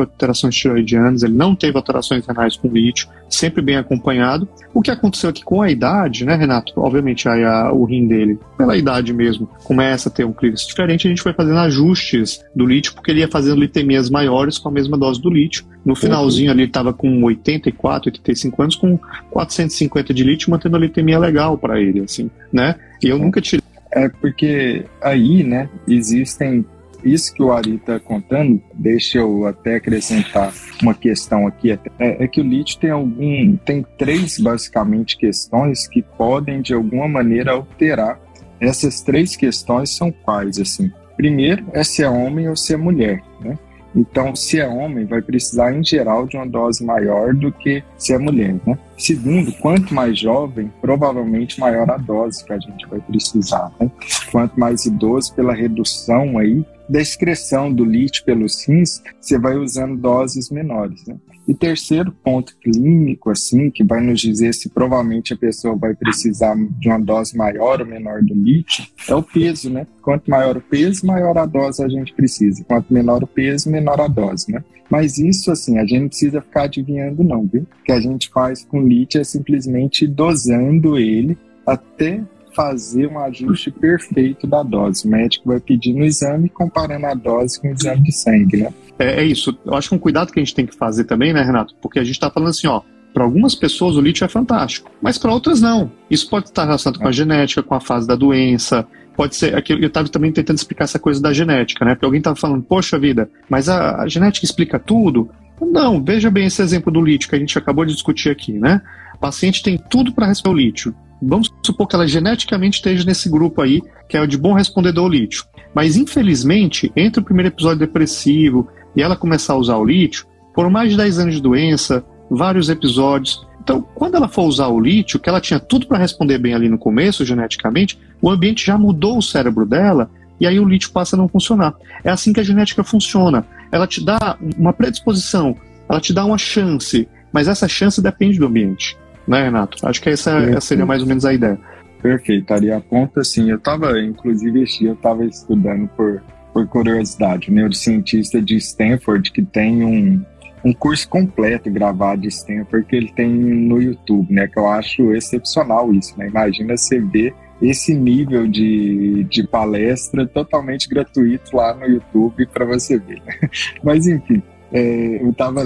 [0.00, 4.46] alterações tiroidianas, ele não teve alterações renais com lítio, sempre bem acompanhado.
[4.74, 6.74] O que aconteceu aqui com a idade, né, Renato?
[6.76, 11.06] Obviamente aí a, o rim dele, pela idade mesmo, começa a ter um clínico diferente,
[11.06, 14.72] a gente foi fazendo ajustes do lítio, porque ele ia fazendo litemias maiores com a
[14.72, 15.64] mesma dose do lítio.
[15.84, 18.98] No finalzinho ali ele estava com 84, 85 anos, com
[19.30, 22.76] 450 de lítio, mantendo a litemia legal para ele, assim, né?
[23.02, 23.62] E eu nunca tirei.
[23.92, 26.64] É porque aí, né, existem
[27.04, 32.28] isso que o Ari está contando, deixa eu até acrescentar uma questão aqui, é, é,
[32.28, 38.20] que o lítio tem algum, tem três basicamente questões que podem de alguma maneira alterar.
[38.60, 40.90] Essas três questões são quais assim?
[41.16, 43.58] Primeiro é se é homem ou se é mulher, né?
[43.94, 48.12] Então, se é homem, vai precisar em geral de uma dose maior do que se
[48.12, 48.78] é mulher, né?
[48.96, 53.90] Segundo, quanto mais jovem, provavelmente maior a dose que a gente vai precisar, né?
[54.30, 59.96] Quanto mais idoso, pela redução aí da excreção do lítio pelos rins, você vai usando
[59.96, 61.16] doses menores, né?
[61.50, 66.54] E terceiro ponto clínico, assim, que vai nos dizer se provavelmente a pessoa vai precisar
[66.78, 69.84] de uma dose maior ou menor do lítio, é o peso, né?
[70.00, 72.62] Quanto maior o peso, maior a dose a gente precisa.
[72.62, 74.62] Quanto menor o peso, menor a dose, né?
[74.88, 77.62] Mas isso, assim, a gente não precisa ficar adivinhando, não, viu?
[77.62, 81.36] O que a gente faz com lítio é simplesmente dosando ele
[81.66, 82.22] até
[82.54, 85.04] fazer um ajuste perfeito da dose.
[85.04, 88.72] O médico vai pedir no exame, comparando a dose com o exame de sangue, né?
[89.00, 89.58] É, é isso.
[89.64, 91.74] Eu acho que um cuidado que a gente tem que fazer também, né, Renato?
[91.80, 92.82] Porque a gente está falando assim, ó,
[93.14, 95.90] para algumas pessoas o lítio é fantástico, mas para outras não.
[96.10, 98.86] Isso pode estar relacionado com a genética, com a fase da doença.
[99.16, 99.56] Pode ser.
[99.56, 101.94] Aqui, eu estava também tentando explicar essa coisa da genética, né?
[101.94, 105.30] Porque alguém estava falando, poxa vida, mas a, a, genética explica tudo?
[105.60, 108.80] Não, veja bem esse exemplo do lítio que a gente acabou de discutir aqui, né?
[109.14, 110.94] O paciente tem tudo para receber o lítio.
[111.22, 115.04] Vamos supor que ela geneticamente esteja nesse grupo aí, que é o de bom respondedor
[115.04, 115.44] ao lítio.
[115.74, 120.68] Mas, infelizmente, entre o primeiro episódio depressivo e ela começar a usar o lítio, por
[120.70, 123.46] mais de 10 anos de doença, vários episódios.
[123.62, 126.68] Então, quando ela for usar o lítio, que ela tinha tudo para responder bem ali
[126.68, 131.14] no começo, geneticamente, o ambiente já mudou o cérebro dela e aí o lítio passa
[131.14, 131.74] a não funcionar.
[132.02, 133.46] É assim que a genética funciona.
[133.70, 135.56] Ela te dá uma predisposição,
[135.88, 138.96] ela te dá uma chance, mas essa chance depende do ambiente,
[139.28, 139.86] né, Renato?
[139.86, 141.58] Acho que essa, essa seria mais ou menos a ideia.
[142.02, 146.22] Perfeito, Ari, aponta assim, eu estava, inclusive, eu estava estudando por
[146.52, 150.24] por curiosidade, neurocientista de Stanford que tem um,
[150.64, 154.46] um curso completo gravado de Stanford que ele tem no YouTube, né?
[154.46, 156.28] Que eu acho excepcional isso, né?
[156.28, 162.98] Imagina você ver esse nível de, de palestra totalmente gratuito lá no YouTube para você
[162.98, 163.20] ver.
[163.24, 163.50] Né?
[163.84, 165.62] Mas enfim, é, eu estava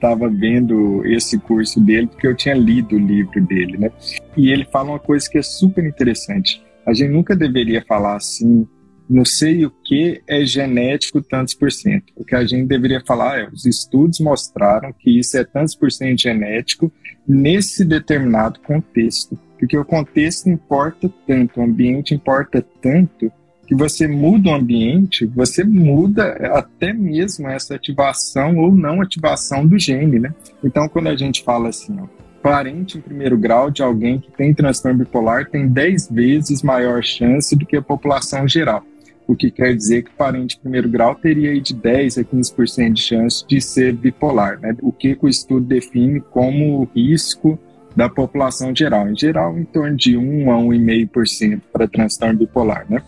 [0.00, 3.90] tava vendo esse curso dele porque eu tinha lido o livro dele, né?
[4.36, 6.64] E ele fala uma coisa que é super interessante.
[6.86, 8.66] A gente nunca deveria falar assim
[9.08, 12.12] não sei o que é genético tantos por cento.
[12.16, 15.90] O que a gente deveria falar é, os estudos mostraram que isso é tantos por
[15.92, 16.92] cento genético
[17.26, 19.38] nesse determinado contexto.
[19.58, 23.32] Porque o contexto importa tanto, o ambiente importa tanto,
[23.66, 29.78] que você muda o ambiente, você muda até mesmo essa ativação ou não ativação do
[29.78, 30.32] gene, né?
[30.62, 32.06] Então, quando a gente fala assim, ó,
[32.40, 37.56] parente em primeiro grau de alguém que tem transtorno bipolar tem 10 vezes maior chance
[37.56, 38.84] do que a população geral.
[39.26, 43.44] O que quer dizer que parente primeiro grau teria de 10 a 15% de chance
[43.46, 44.76] de ser bipolar, né?
[44.82, 47.58] O que o estudo define como risco
[47.94, 49.08] da população geral.
[49.08, 53.02] Em geral, em torno de 1 a 1,5% para transtorno bipolar, né?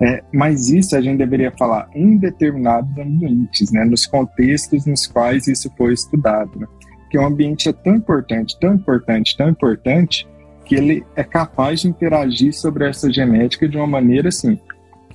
[0.00, 3.84] É, mas isso a gente deveria falar em determinados ambientes, né?
[3.84, 6.66] Nos contextos nos quais isso foi estudado, né?
[7.14, 10.26] que o ambiente é tão importante, tão importante, tão importante,
[10.64, 14.58] que ele é capaz de interagir sobre essa genética de uma maneira assim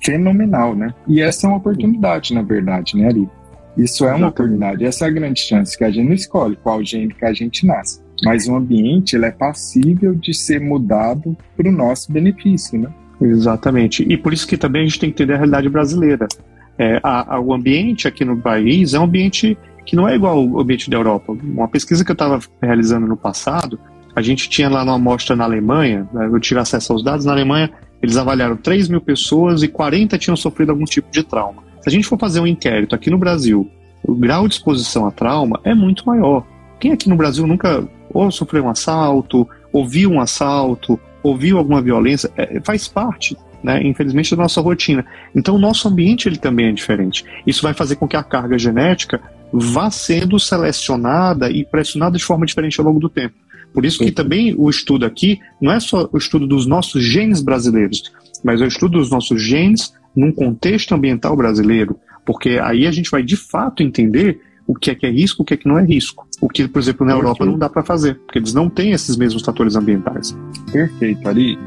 [0.02, 0.94] fenomenal, né?
[1.06, 3.28] E essa é uma oportunidade, na verdade, né, Ari?
[3.76, 6.84] Isso é uma oportunidade, essa é a grande chance que a gente não escolhe qual
[6.84, 8.02] gene que a gente nasce.
[8.24, 12.90] Mas o ambiente ele é passível de ser mudado para o nosso benefício, né?
[13.20, 14.02] Exatamente.
[14.02, 16.26] E por isso que também a gente tem que entender a realidade brasileira.
[16.78, 20.38] É, a, a, o ambiente aqui no país é um ambiente que não é igual
[20.38, 21.32] ao ambiente da Europa.
[21.32, 23.78] Uma pesquisa que eu estava realizando no passado,
[24.14, 27.32] a gente tinha lá uma amostra na Alemanha, né, eu tive acesso aos dados, na
[27.32, 27.70] Alemanha
[28.02, 31.62] eles avaliaram 3 mil pessoas e 40 tinham sofrido algum tipo de trauma.
[31.82, 33.70] Se a gente for fazer um inquérito aqui no Brasil,
[34.02, 36.46] o grau de exposição a trauma é muito maior.
[36.78, 42.30] Quem aqui no Brasil nunca ou sofreu um assalto, ouviu um assalto, ouviu alguma violência,
[42.36, 45.04] é, faz parte né, infelizmente, da nossa rotina.
[45.34, 47.24] Então, o nosso ambiente ele também é diferente.
[47.46, 49.20] Isso vai fazer com que a carga genética
[49.52, 53.34] vá sendo selecionada e pressionada de forma diferente ao longo do tempo.
[53.72, 57.40] Por isso que também o estudo aqui não é só o estudo dos nossos genes
[57.40, 58.02] brasileiros,
[58.42, 63.10] mas é o estudo dos nossos genes num contexto ambiental brasileiro, porque aí a gente
[63.10, 65.78] vai de fato entender o que é que é risco, o que é que não
[65.78, 66.26] é risco.
[66.40, 69.16] O que, por exemplo, na Europa não dá para fazer, porque eles não têm esses
[69.16, 70.36] mesmos fatores ambientais.
[70.72, 71.58] Perfeito, Ari.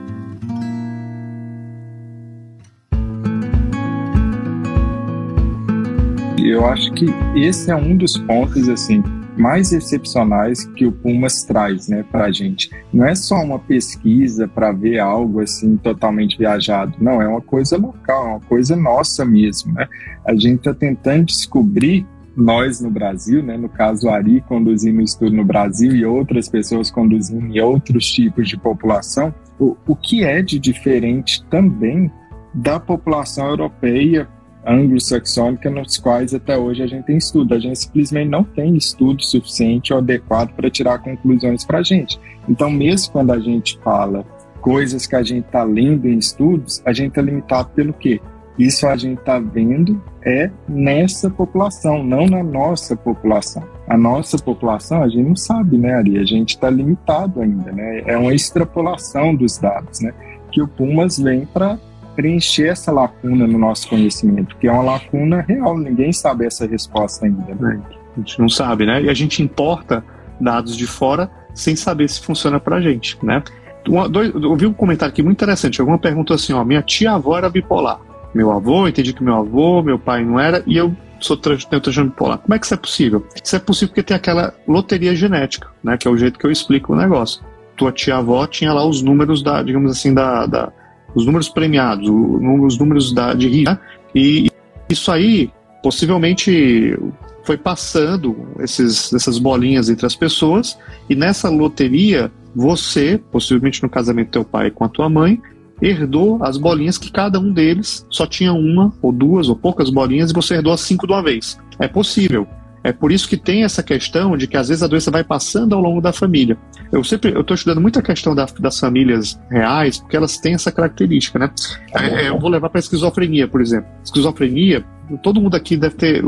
[6.50, 9.04] Eu acho que esse é um dos pontos assim
[9.38, 12.70] mais excepcionais que o Pumas traz, né, para a gente.
[12.94, 17.78] Não é só uma pesquisa para ver algo assim totalmente viajado, não é uma coisa
[17.78, 19.88] local, é uma coisa nossa mesmo, né?
[20.26, 25.46] A gente está tentando descobrir nós no Brasil, né, no caso Ari conduzindo estudo no
[25.46, 30.60] Brasil e outras pessoas conduzindo em outros tipos de população, o, o que é de
[30.60, 32.12] diferente também
[32.54, 34.28] da população europeia
[34.66, 37.54] anglo-saxônica nos quais até hoje a gente tem estudo.
[37.54, 42.20] A gente simplesmente não tem estudo suficiente ou adequado para tirar conclusões para a gente.
[42.48, 44.26] Então, mesmo quando a gente fala
[44.62, 48.22] coisas que a gente está lendo em estudos, a gente é limitado pelo quê?
[48.58, 53.64] Isso a gente está vendo é nessa população, não na nossa população.
[53.88, 56.18] A nossa população, a gente não sabe, né, Ari?
[56.18, 58.04] A gente está limitado ainda, né?
[58.06, 60.14] É uma extrapolação dos dados, né?
[60.52, 61.78] Que o Pumas vem para
[62.16, 67.26] preencher essa lacuna no nosso conhecimento, que é uma lacuna real, ninguém sabe essa resposta
[67.26, 67.56] ainda.
[67.56, 67.82] Né?
[68.16, 69.04] A gente não sabe, né?
[69.04, 70.04] E a gente importa
[70.40, 73.44] dados de fora sem saber se funciona pra gente, né?
[73.86, 75.82] Eu ouvi um comentário aqui muito interessante.
[75.82, 78.00] Alguma perguntou assim: ó, minha tia-avó era bipolar.
[78.34, 82.40] Meu avô, entendi que meu avô, meu pai não era, e eu sou transtorno bipolar.
[82.40, 83.28] Como é que isso é possível?
[83.44, 85.98] Isso é possível porque tem aquela loteria genética, né?
[85.98, 87.44] Que é o jeito que eu explico o negócio.
[87.76, 90.72] Tua tia-avó tinha lá os números da, digamos assim, da, da
[91.16, 93.80] os números premiados, os números da, de risco, né?
[94.16, 94.50] e
[94.90, 96.98] isso aí possivelmente
[97.44, 100.78] foi passando esses, essas bolinhas entre as pessoas,
[101.10, 105.42] e nessa loteria, você, possivelmente no casamento do teu pai com a tua mãe,
[105.82, 110.32] herdou as bolinhas que cada um deles só tinha uma, ou duas, ou poucas bolinhas,
[110.32, 111.60] e você herdou as cinco de uma vez.
[111.78, 112.48] É possível.
[112.84, 115.74] É por isso que tem essa questão de que às vezes a doença vai passando
[115.74, 116.58] ao longo da família.
[116.92, 120.54] Eu sempre eu estou estudando muito a questão da, das famílias reais, porque elas têm
[120.54, 121.50] essa característica, né?
[121.96, 123.90] É, é eu vou levar para a esquizofrenia, por exemplo.
[124.04, 124.84] Esquizofrenia,
[125.22, 126.22] todo mundo aqui deve ter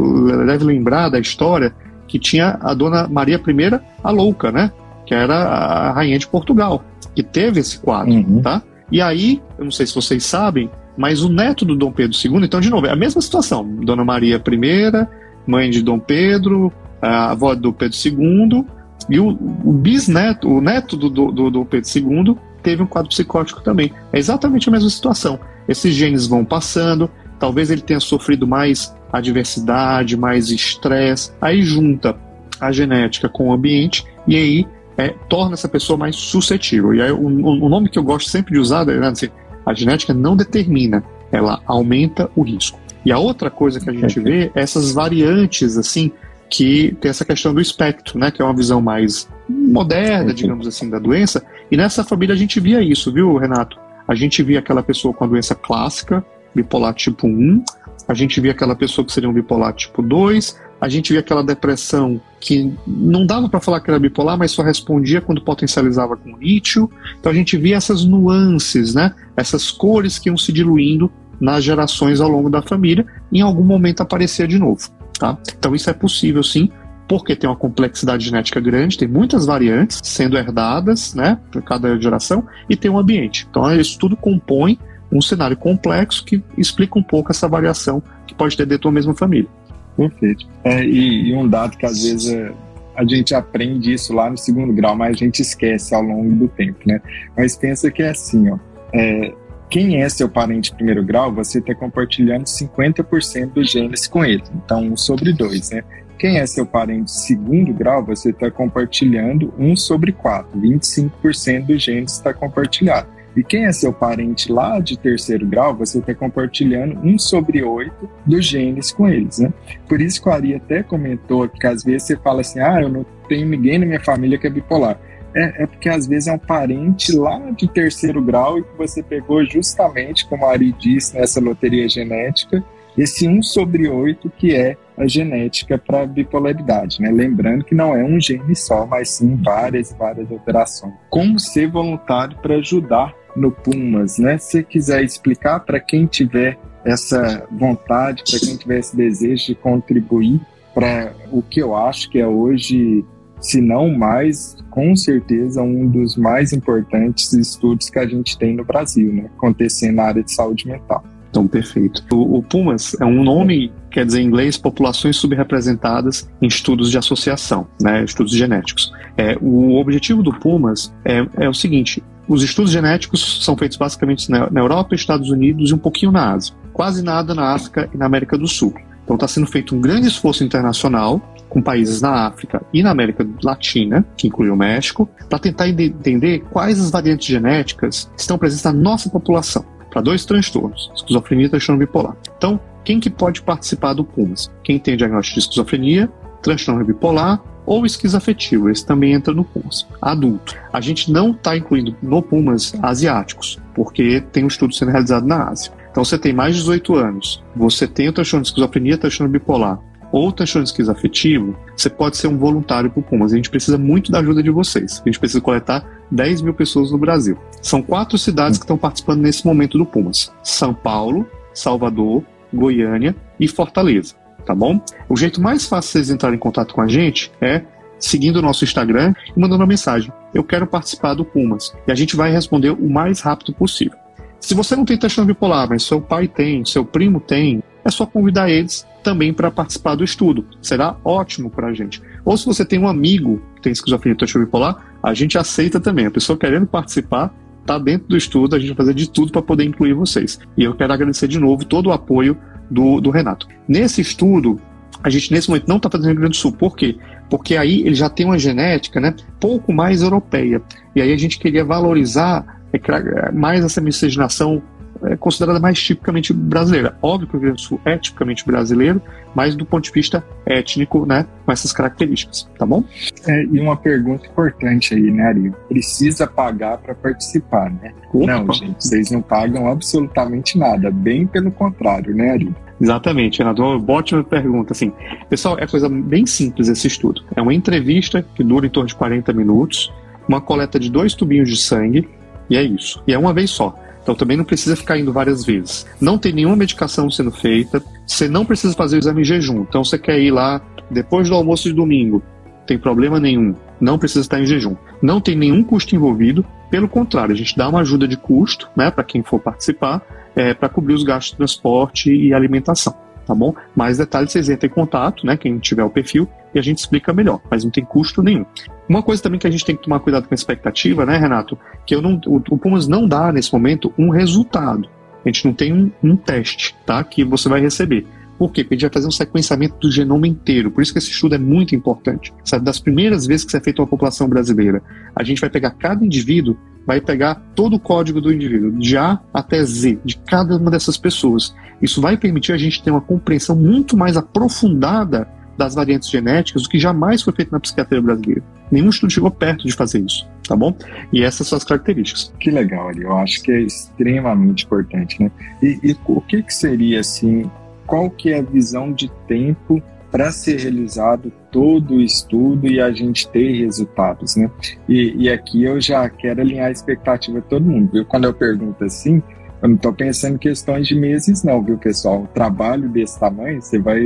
[0.45, 1.75] deve lembrar da história
[2.07, 4.71] que tinha a dona Maria I, a louca, né?
[5.05, 8.41] Que era a rainha de Portugal, que teve esse quadro, uhum.
[8.41, 8.61] tá?
[8.91, 12.45] E aí, eu não sei se vocês sabem, mas o neto do Dom Pedro II,
[12.45, 13.67] então, de novo, é a mesma situação.
[13.81, 15.07] Dona Maria I,
[15.45, 18.65] mãe de Dom Pedro, a avó do Pedro II,
[19.09, 23.61] e o, o bisneto, o neto do, do, do Pedro II, teve um quadro psicótico
[23.61, 23.91] também.
[24.11, 25.39] É exatamente a mesma situação.
[25.67, 32.15] Esses genes vão passando, talvez ele tenha sofrido mais adversidade, mais estresse, aí junta
[32.59, 36.93] a genética com o ambiente e aí é, torna essa pessoa mais suscetível.
[36.93, 39.29] E aí o, o, nome que eu gosto sempre de usar é né, assim,
[39.65, 42.79] a genética não determina, ela aumenta o risco.
[43.05, 46.11] E a outra coisa que a gente vê é essas variantes, assim,
[46.49, 48.31] que tem essa questão do espectro, né?
[48.31, 51.45] Que é uma visão mais moderna, digamos assim, da doença.
[51.71, 53.77] E nessa família a gente via isso, viu, Renato?
[54.07, 57.63] A gente via aquela pessoa com a doença clássica, bipolar tipo 1,
[58.07, 61.43] a gente via aquela pessoa que seria um bipolar tipo 2, a gente via aquela
[61.43, 66.37] depressão que não dava para falar que era bipolar, mas só respondia quando potencializava com
[66.37, 66.89] lítio.
[67.19, 69.13] Então a gente via essas nuances, né?
[69.35, 74.01] Essas cores que iam se diluindo nas gerações ao longo da família, em algum momento
[74.01, 74.89] aparecer de novo.
[75.19, 75.37] Tá?
[75.57, 76.69] Então isso é possível sim,
[77.07, 82.45] porque tem uma complexidade genética grande, tem muitas variantes sendo herdadas né, por cada geração
[82.69, 83.47] e tem um ambiente.
[83.49, 84.79] Então isso tudo compõe
[85.11, 89.13] um cenário complexo que explica um pouco essa variação que pode ter dentro da mesma
[89.13, 89.49] família.
[89.95, 90.47] Perfeito.
[90.63, 92.51] É, e, e, um dado que às vezes é,
[92.95, 96.47] a gente aprende isso lá no segundo grau, mas a gente esquece ao longo do
[96.49, 97.01] tempo, né?
[97.37, 98.57] Mas pensa que é assim, ó.
[98.93, 99.33] É,
[99.69, 104.43] quem é seu parente de primeiro grau, você está compartilhando 50% dos genes com ele.
[104.53, 105.83] Então, um sobre dois, né?
[106.17, 111.83] Quem é seu parente de segundo grau, você está compartilhando 1 sobre 4, 25% dos
[111.83, 113.09] genes está compartilhado.
[113.35, 118.09] E quem é seu parente lá de terceiro grau, você está compartilhando 1 sobre 8
[118.25, 119.53] dos genes com eles, né?
[119.89, 122.87] Por isso que o Ari até comentou que às vezes você fala assim, ah, eu
[122.87, 124.97] não tenho ninguém na minha família que é bipolar.
[125.35, 129.03] É, é, porque às vezes é um parente lá de terceiro grau e que você
[129.03, 132.63] pegou justamente, como a Ari disse, nessa loteria genética,
[132.97, 137.11] esse 1 sobre 8 que é a genética para bipolaridade, né?
[137.11, 140.93] Lembrando que não é um gene só, mas sim várias várias alterações.
[141.09, 144.37] Como ser voluntário para ajudar no Pumas, né?
[144.37, 150.39] Se quiser explicar para quem tiver essa vontade, para quem tiver esse desejo de contribuir
[150.73, 153.03] para o que eu acho que é hoje
[153.45, 158.65] se não mais, com certeza, um dos mais importantes estudos que a gente tem no
[158.65, 161.03] Brasil, né, acontecendo na área de saúde mental.
[161.29, 162.03] Então, perfeito.
[162.11, 166.97] O, o PUMAS é um nome, quer dizer em inglês, populações subrepresentadas em estudos de
[166.97, 168.91] associação, né, estudos genéticos.
[169.15, 174.31] É, o objetivo do PUMAS é, é o seguinte: os estudos genéticos são feitos basicamente
[174.31, 176.55] na, na Europa, Estados Unidos e um pouquinho na Ásia.
[176.73, 178.73] Quase nada na África e na América do Sul.
[179.03, 183.25] Então está sendo feito um grande esforço internacional com países na África e na América
[183.43, 188.73] Latina, que inclui o México, para tentar entender quais as variantes genéticas estão presentes na
[188.73, 192.15] nossa população, para dois transtornos, esquizofrenia e transtorno bipolar.
[192.37, 194.51] Então, quem que pode participar do PUMAS?
[194.63, 196.09] Quem tem diagnóstico de esquizofrenia,
[196.41, 199.87] transtorno bipolar ou esquizoafetivo, esse também entra no PUMAS.
[200.01, 200.55] Adulto.
[200.71, 205.49] A gente não está incluindo no PUMAS asiáticos, porque tem um estudo sendo realizado na
[205.49, 205.71] Ásia.
[205.89, 209.79] Então você tem mais de 18 anos, você tem o transtorno de esquizofrenia, transtorno bipolar,
[210.15, 213.33] ou transtorno esquizoafetivo, você pode ser um voluntário para o Pumas.
[213.33, 215.01] A gente precisa muito da ajuda de vocês.
[215.01, 217.37] A gente precisa coletar 10 mil pessoas no Brasil.
[217.61, 222.23] São quatro cidades que estão participando nesse momento do Pumas: São Paulo, Salvador,
[222.53, 224.15] Goiânia e Fortaleza.
[224.45, 224.79] Tá bom?
[225.09, 227.63] O jeito mais fácil de vocês entrarem em contato com a gente é
[227.99, 230.13] seguindo o nosso Instagram e mandando uma mensagem.
[230.33, 231.75] Eu quero participar do Pumas.
[231.85, 233.97] E a gente vai responder o mais rápido possível.
[234.39, 238.05] Se você não tem transtorno bipolar, mas seu pai tem, seu primo tem, é só
[238.05, 240.43] convidar eles também para participar do estudo.
[240.59, 242.01] Será ótimo para a gente.
[242.25, 246.07] Ou se você tem um amigo que tem esquizofrenia e bipolar, a gente aceita também.
[246.07, 249.43] A pessoa querendo participar está dentro do estudo, a gente vai fazer de tudo para
[249.43, 250.39] poder incluir vocês.
[250.57, 252.35] E eu quero agradecer de novo todo o apoio
[252.69, 253.47] do, do Renato.
[253.67, 254.59] Nesse estudo,
[255.03, 256.51] a gente nesse momento não está fazendo Rio Grande do Sul.
[256.51, 256.97] Por quê?
[257.29, 260.61] Porque aí ele já tem uma genética né, pouco mais europeia.
[260.95, 264.61] E aí a gente queria valorizar é mais essa miscigenação
[265.03, 266.97] é considerada mais tipicamente brasileira.
[267.01, 269.01] Óbvio que o Rio Grande do Sul é tipicamente brasileiro,
[269.33, 272.83] mas do ponto de vista étnico, né, com essas características, tá bom?
[273.27, 275.53] É, e uma pergunta importante aí, né, Ari?
[275.67, 277.93] Precisa pagar para participar, né?
[278.13, 278.25] Opa.
[278.25, 282.55] Não, gente, vocês não pagam absolutamente nada, bem pelo contrário, né, Ari?
[282.79, 283.61] Exatamente, Renato.
[283.61, 284.73] Uma ótima pergunta.
[284.73, 284.91] Assim,
[285.29, 287.23] pessoal, é coisa bem simples esse estudo.
[287.35, 289.93] É uma entrevista que dura em torno de 40 minutos,
[290.27, 292.07] uma coleta de dois tubinhos de sangue,
[292.49, 293.01] e é isso.
[293.07, 293.75] E é uma vez só.
[294.05, 295.83] Então também não precisa ficar indo várias vezes.
[295.99, 297.81] Não tem nenhuma medicação sendo feita.
[298.05, 299.61] Você não precisa fazer o exame em jejum.
[299.61, 302.21] Então você quer ir lá depois do almoço de domingo,
[302.67, 303.55] tem problema nenhum.
[303.81, 304.75] Não precisa estar em jejum.
[305.01, 306.45] Não tem nenhum custo envolvido.
[306.69, 310.03] Pelo contrário, a gente dá uma ajuda de custo, né, para quem for participar,
[310.35, 312.93] é, para cobrir os gastos de transporte e alimentação
[313.25, 313.53] tá bom?
[313.75, 315.35] Mais detalhes vocês entram em contato, né?
[315.35, 318.45] Quem tiver o perfil, e a gente explica melhor, mas não tem custo nenhum.
[318.87, 321.57] Uma coisa também que a gente tem que tomar cuidado com a expectativa, né, Renato?
[321.85, 324.87] Que eu não, o, o Pumas não dá, nesse momento, um resultado.
[325.25, 327.03] A gente não tem um, um teste, tá?
[327.03, 328.05] Que você vai receber.
[328.37, 328.63] Por quê?
[328.63, 330.69] Porque a gente vai fazer um sequenciamento do genoma inteiro.
[330.69, 332.33] Por isso que esse estudo é muito importante.
[332.43, 334.83] Sabe, das primeiras vezes que isso é feito uma população brasileira,
[335.15, 339.19] a gente vai pegar cada indivíduo, vai pegar todo o código do indivíduo, de A
[339.33, 341.55] até Z, de cada uma dessas pessoas.
[341.81, 345.27] Isso vai permitir a gente ter uma compreensão muito mais aprofundada
[345.57, 348.43] das variantes genéticas, o que jamais foi feito na psiquiatria brasileira.
[348.71, 350.75] Nenhum estudo chegou perto de fazer isso, tá bom?
[351.13, 352.33] E essas são as características.
[352.39, 353.03] Que legal, ali.
[353.03, 355.31] Eu acho que é extremamente importante, né?
[355.61, 357.49] E, e o que, que seria, assim,
[357.85, 359.81] qual que é a visão de tempo
[360.11, 364.49] para ser realizado todo o estudo e a gente ter resultados, né?
[364.87, 368.05] E, e, aqui eu já quero alinhar a expectativa de todo mundo, viu?
[368.05, 369.21] Quando eu pergunto assim,
[369.61, 372.21] eu não estou pensando em questões de meses não, viu, pessoal?
[372.21, 374.05] Um trabalho desse tamanho, você vai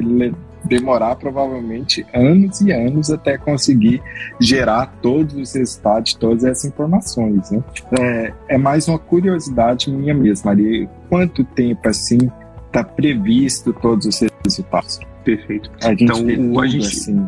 [0.70, 4.02] demorar provavelmente anos e anos até conseguir
[4.40, 7.52] gerar todos os resultados, todas essas informações.
[7.52, 7.64] Né?
[8.00, 10.88] É, é mais uma curiosidade minha mesmo, Maria.
[11.10, 12.30] Quanto tempo assim
[12.68, 15.00] está previsto todos os resultados?
[15.24, 15.70] Perfeito.
[15.84, 17.28] A gente então, a gente, assim,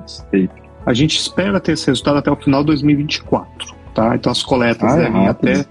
[0.86, 3.76] a gente espera ter esse resultado até o final de 2024.
[3.94, 4.16] Tá?
[4.16, 5.66] Então as coletas ah, é devem até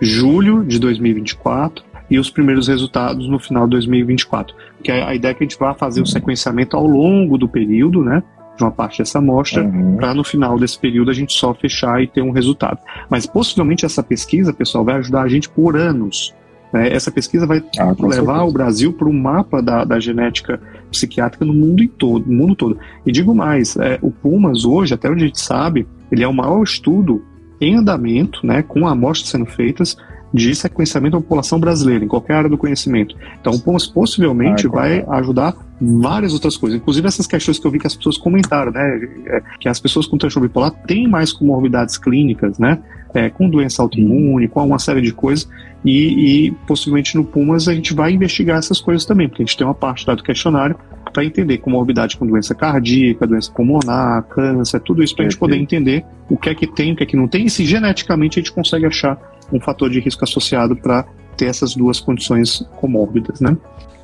[0.00, 4.54] julho de 2024 e os primeiros resultados no final de 2024.
[4.82, 7.48] Que a, a ideia é que a gente vai fazer o sequenciamento ao longo do
[7.48, 8.22] período, né?
[8.56, 9.96] De uma parte dessa amostra, uhum.
[9.96, 12.78] para no final desse período a gente só fechar e ter um resultado.
[13.08, 16.34] Mas possivelmente essa pesquisa, pessoal, vai ajudar a gente por anos.
[16.72, 16.92] Né?
[16.92, 18.44] Essa pesquisa vai ah, levar certeza.
[18.44, 20.60] o Brasil para um mapa da, da genética
[20.90, 22.78] psiquiátrica no mundo, em todo, no mundo todo.
[23.04, 26.34] E digo mais, é, o PUMAS hoje, até onde a gente sabe, ele é o
[26.34, 27.24] maior estudo
[27.60, 29.96] em andamento, né, com amostras sendo feitas
[30.32, 33.16] de sequenciamento da população brasileira, em qualquer área do conhecimento.
[33.40, 33.58] Então,
[33.92, 37.96] possivelmente ah, vai ajudar várias outras coisas, inclusive essas questões que eu vi que as
[37.96, 42.78] pessoas comentaram, né, é, que as pessoas com transtorno bipolar têm mais comorbidades clínicas, né,
[43.14, 45.48] é, com doença autoimune, com uma série de coisas,
[45.84, 49.56] e, e, possivelmente no PUMAS a gente vai investigar essas coisas também, porque a gente
[49.56, 50.76] tem uma parte lá do questionário
[51.12, 55.56] para entender comorbidade com doença cardíaca, doença pulmonar, câncer, tudo isso para a gente poder
[55.56, 58.38] entender o que é que tem, o que é que não tem, e se geneticamente
[58.38, 59.18] a gente consegue achar
[59.52, 61.04] um fator de risco associado para
[61.36, 63.56] ter essas duas condições comórbidas, né?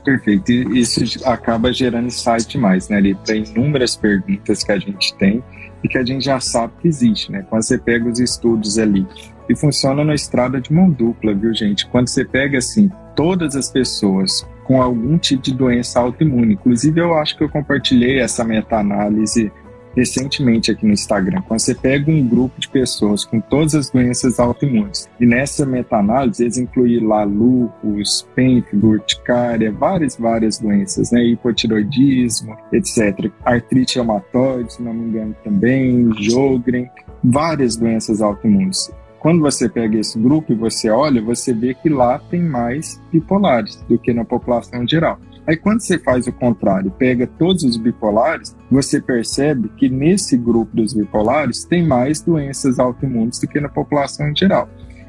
[0.05, 0.53] Perfeito.
[0.53, 2.97] E isso acaba gerando insight mais, né?
[2.97, 5.43] Ali tem inúmeras perguntas que a gente tem
[5.83, 7.45] e que a gente já sabe que existe, né?
[7.51, 9.05] Quando você pega os estudos ali
[9.49, 11.87] e funciona na estrada de mão dupla, viu, gente?
[11.89, 17.17] Quando você pega assim todas as pessoas com algum tipo de doença autoimune, inclusive eu
[17.19, 19.53] acho que eu compartilhei essa meta-análise
[19.97, 21.41] recentemente aqui no Instagram.
[21.49, 26.43] Quando você pega um grupo de pessoas com todas as doenças autoimunes, e nessa meta-análise
[26.43, 31.25] eles incluem lá lúpus, pênfigo, urticária, várias, várias doenças, né?
[31.25, 33.31] Hipotiroidismo, etc.
[33.45, 36.89] Artrite reumatoide, se não me engano também, Jogren,
[37.25, 38.91] várias doenças autoimunes.
[39.19, 43.77] Quando você pega esse grupo e você olha, você vê que lá tem mais bipolares
[43.89, 45.19] do que na população geral.
[45.47, 50.77] Aí quando você faz o contrário, pega todos os bipolares, você percebe que nesse grupo
[50.77, 54.69] dos bipolares tem mais doenças autoimunes do que na população em geral.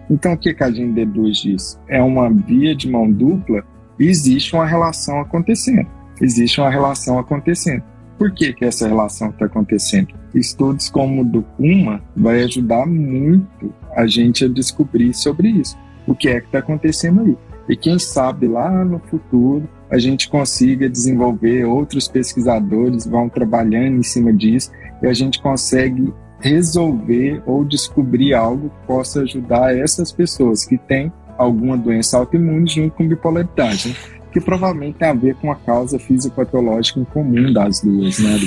[0.09, 1.79] Então o que, que a gente deduz disso?
[1.87, 3.63] É uma via de mão dupla
[3.99, 5.87] e existe uma relação acontecendo.
[6.21, 7.83] Existe uma relação acontecendo.
[8.17, 10.13] Por que, que essa relação está acontecendo?
[10.33, 15.77] Estudos como o do Puma vai ajudar muito a gente a descobrir sobre isso.
[16.07, 17.37] O que é que está acontecendo aí?
[17.69, 24.03] E quem sabe lá no futuro a gente consiga desenvolver, outros pesquisadores vão trabalhando em
[24.03, 24.71] cima disso
[25.01, 31.11] e a gente consegue resolver ou descobrir algo que possa ajudar essas pessoas que têm
[31.37, 33.95] alguma doença autoimune junto com bipolaridade, né?
[34.31, 38.37] que provavelmente tem a ver com a causa fisiopatológica em comum das duas, né?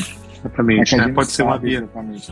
[0.40, 1.08] Exatamente, né?
[1.08, 1.88] pode ser uma via.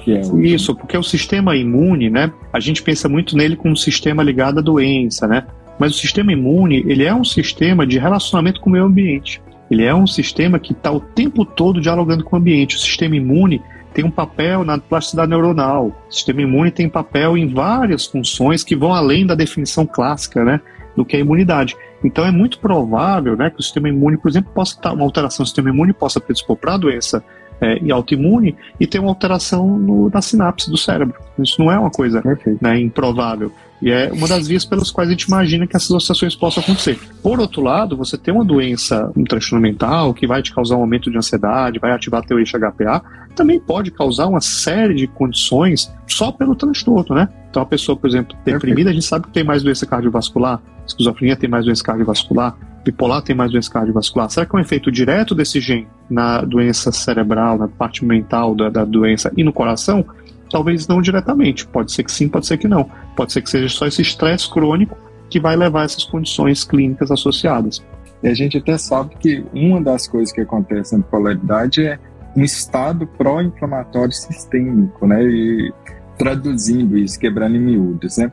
[0.06, 2.32] É Isso, porque o sistema imune, né?
[2.52, 5.46] A gente pensa muito nele como um sistema ligado à doença, né?
[5.78, 9.40] Mas o sistema imune, ele é um sistema de relacionamento com o meio ambiente.
[9.70, 12.76] Ele é um sistema que está o tempo todo dialogando com o ambiente.
[12.76, 13.62] O sistema imune
[13.92, 15.92] tem um papel na plasticidade neuronal.
[16.08, 20.60] O sistema imune tem papel em várias funções que vão além da definição clássica, né,
[20.96, 21.76] do que é imunidade.
[22.02, 25.44] Então é muito provável, né, que o sistema imune, por exemplo, possa estar uma alteração
[25.44, 27.22] do sistema imune possa predispor para a doença
[27.60, 31.14] é, e autoimune e ter uma alteração no, na sinapse do cérebro.
[31.38, 32.22] Isso não é uma coisa
[32.60, 33.52] né, improvável.
[33.80, 36.98] E é uma das vias pelas quais a gente imagina que essas associações possam acontecer.
[37.22, 40.80] Por outro lado, você tem uma doença, um transtorno mental, que vai te causar um
[40.80, 43.02] aumento de ansiedade, vai ativar teu eixo HPA,
[43.36, 47.28] também pode causar uma série de condições só pelo transtorno, né?
[47.48, 51.36] Então, a pessoa, por exemplo, deprimida, a gente sabe que tem mais doença cardiovascular, esquizofrenia
[51.36, 52.56] tem mais doença cardiovascular,
[52.90, 54.30] bipolar tem mais doença cardiovascular.
[54.30, 58.68] Será que é um efeito direto desse gene na doença cerebral, na parte mental da,
[58.68, 60.04] da doença e no coração?
[60.50, 61.66] Talvez não diretamente.
[61.66, 62.90] Pode ser que sim, pode ser que não.
[63.14, 64.96] Pode ser que seja só esse estresse crônico
[65.28, 67.84] que vai levar a essas condições clínicas associadas.
[68.22, 71.98] E a gente até sabe que uma das coisas que acontece na bipolaridade é
[72.34, 75.22] um estado pró-inflamatório sistêmico, né?
[75.22, 75.72] E
[76.16, 78.32] traduzindo isso, quebrando em miúdos, né?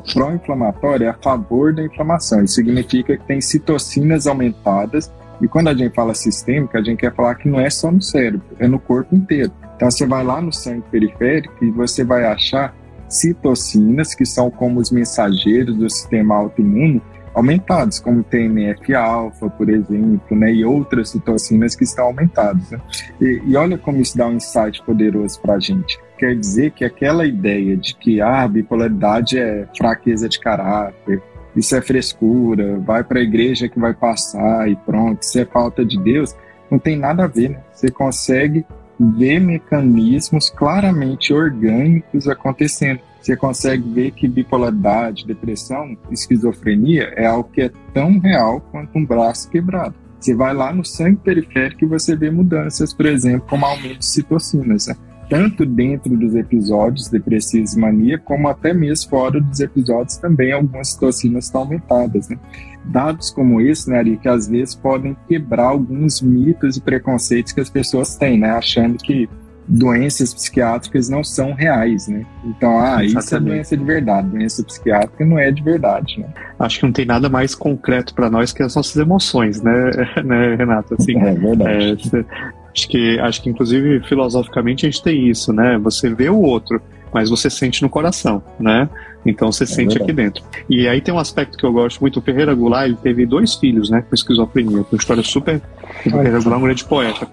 [0.00, 2.42] Pró-inflamatório é a favor da inflamação.
[2.42, 5.12] Isso significa que tem citocinas aumentadas.
[5.40, 8.02] E quando a gente fala sistêmica, a gente quer falar que não é só no
[8.02, 9.52] cérebro, é no corpo inteiro.
[9.76, 12.74] Então você vai lá no sangue periférico e você vai achar
[13.08, 17.00] citocinas, que são como os mensageiros do sistema autoimune,
[17.36, 22.70] aumentados, como TNF-alfa, por exemplo, né, e outras citocinas que estão aumentadas.
[22.70, 22.80] Né?
[23.20, 26.00] E, e, olha como isso dá um insight poderoso para a gente.
[26.16, 31.22] Quer dizer que aquela ideia de que ah, a bipolaridade é fraqueza de caráter,
[31.54, 35.84] isso é frescura, vai para a igreja que vai passar e pronto, isso é falta
[35.84, 36.34] de Deus,
[36.70, 37.60] não tem nada a ver, né?
[37.70, 38.64] Você consegue
[38.98, 43.00] ver mecanismos claramente orgânicos acontecendo.
[43.26, 49.04] Você consegue ver que bipolaridade, depressão, esquizofrenia é algo que é tão real quanto um
[49.04, 49.96] braço quebrado.
[50.20, 54.06] Você vai lá no sangue periférico e você vê mudanças, por exemplo, como aumento de
[54.06, 54.86] citocinas.
[54.86, 54.94] Né?
[55.28, 60.90] tanto dentro dos episódios depressivos e mania, como até mesmo fora dos episódios também algumas
[60.90, 62.28] citocinas estão aumentadas.
[62.28, 62.38] Né?
[62.84, 67.60] Dados como esse, né, Ari, que às vezes podem quebrar alguns mitos e preconceitos que
[67.60, 69.28] as pessoas têm, né, achando que
[69.68, 72.24] doenças psiquiátricas não são reais, né?
[72.44, 73.18] Então, ah, Exatamente.
[73.18, 74.28] isso é doença de verdade.
[74.28, 76.28] Doença psiquiátrica não é de verdade, né?
[76.58, 79.90] Acho que não tem nada mais concreto para nós que as nossas emoções, né,
[80.24, 80.94] né Renato?
[80.94, 82.10] Assim, é verdade.
[82.14, 85.78] É, Acho que, acho que inclusive filosoficamente a gente tem isso, né?
[85.78, 86.78] Você vê o outro,
[87.10, 88.86] mas você sente no coração, né?
[89.24, 90.02] Então você é sente verdade.
[90.02, 90.44] aqui dentro.
[90.68, 92.18] E aí tem um aspecto que eu gosto muito.
[92.18, 94.02] O Ferreira Goulart, ele teve dois filhos, né?
[94.02, 94.84] Com esquizofrenia.
[94.92, 95.62] Uma história super.
[96.04, 97.28] O Ferreira Goulart é um grande poeta.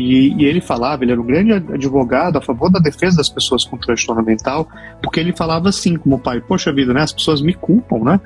[0.00, 3.64] E, e, ele falava, ele era um grande advogado a favor da defesa das pessoas
[3.64, 4.66] com transtorno mental,
[5.02, 7.02] porque ele falava assim, como pai, poxa vida, né?
[7.02, 8.20] As pessoas me culpam, né?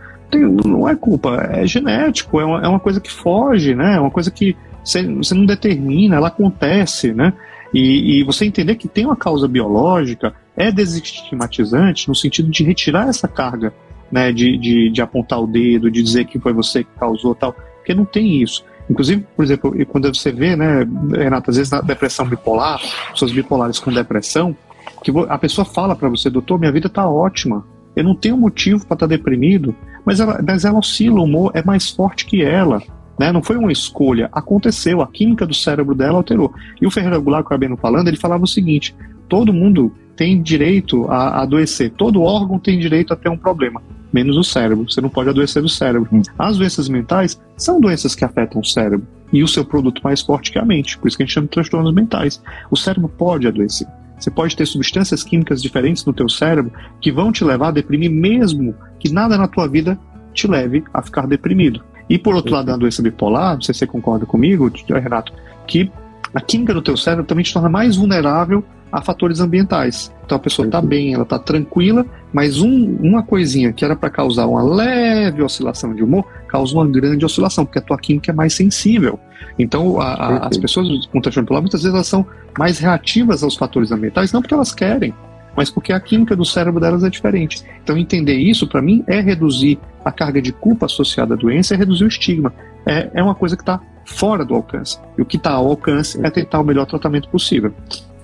[0.65, 3.97] não é culpa, é genético, é uma, é uma coisa que foge, né?
[3.97, 7.33] É uma coisa que você, você não determina, ela acontece, né?
[7.73, 13.09] E, e, você entender que tem uma causa biológica é desestigmatizante no sentido de retirar
[13.09, 13.73] essa carga,
[14.11, 14.33] né?
[14.33, 17.95] De, de, de apontar o dedo, de dizer que foi você que causou tal, porque
[17.95, 18.65] não tem isso.
[18.89, 22.81] Inclusive, por exemplo, quando você vê, né, Renato, às vezes na depressão bipolar,
[23.11, 24.55] pessoas bipolares com depressão,
[25.03, 27.65] que a pessoa fala para você, doutor, minha vida tá ótima,
[27.97, 29.75] eu não tenho motivo para estar tá deprimido,
[30.05, 32.83] mas ela, mas ela oscila, o humor é mais forte que ela.
[33.19, 33.31] Né?
[33.31, 36.53] Não foi uma escolha, aconteceu, a química do cérebro dela alterou.
[36.81, 38.95] E o Ferreira Goulart, que eu acabei falando, ele falava o seguinte:
[39.29, 43.83] todo mundo tem direito a adoecer, todo órgão tem direito a ter um problema,
[44.15, 44.89] menos o cérebro.
[44.89, 46.09] Você não pode adoecer do cérebro.
[46.13, 46.23] Hum.
[46.39, 50.53] As doenças mentais são doenças que afetam o cérebro e o seu produto mais forte
[50.53, 52.41] que a mente, por isso que a gente chama de transtornos mentais.
[52.71, 53.89] O cérebro pode adoecer.
[54.17, 58.11] Você pode ter substâncias químicas diferentes no teu cérebro que vão te levar a deprimir
[58.11, 59.99] mesmo que nada na tua vida
[60.33, 61.83] te leve a ficar deprimido.
[62.09, 65.33] E por outro lado, na doença bipolar, não sei se você concorda comigo, Renato,
[65.67, 65.91] que
[66.33, 70.15] a química do teu cérebro também te torna mais vulnerável a fatores ambientais.
[70.25, 74.09] Então a pessoa está bem, ela está tranquila, mas um, uma coisinha que era para
[74.09, 78.35] causar uma leve oscilação de humor, causa uma grande oscilação, porque a tua química é
[78.35, 79.19] mais sensível.
[79.59, 82.25] Então a, a, as pessoas com transtorno bipolar muitas vezes elas são
[82.57, 85.13] mais reativas aos fatores ambientais, não porque elas querem,
[85.57, 87.65] mas porque a química do cérebro delas é diferente.
[87.83, 91.77] Então, entender isso, para mim, é reduzir a carga de culpa associada à doença, é
[91.77, 92.53] reduzir o estigma.
[92.87, 94.99] É, é uma coisa que está fora do alcance.
[95.17, 97.73] E o que está ao alcance é tentar o melhor tratamento possível.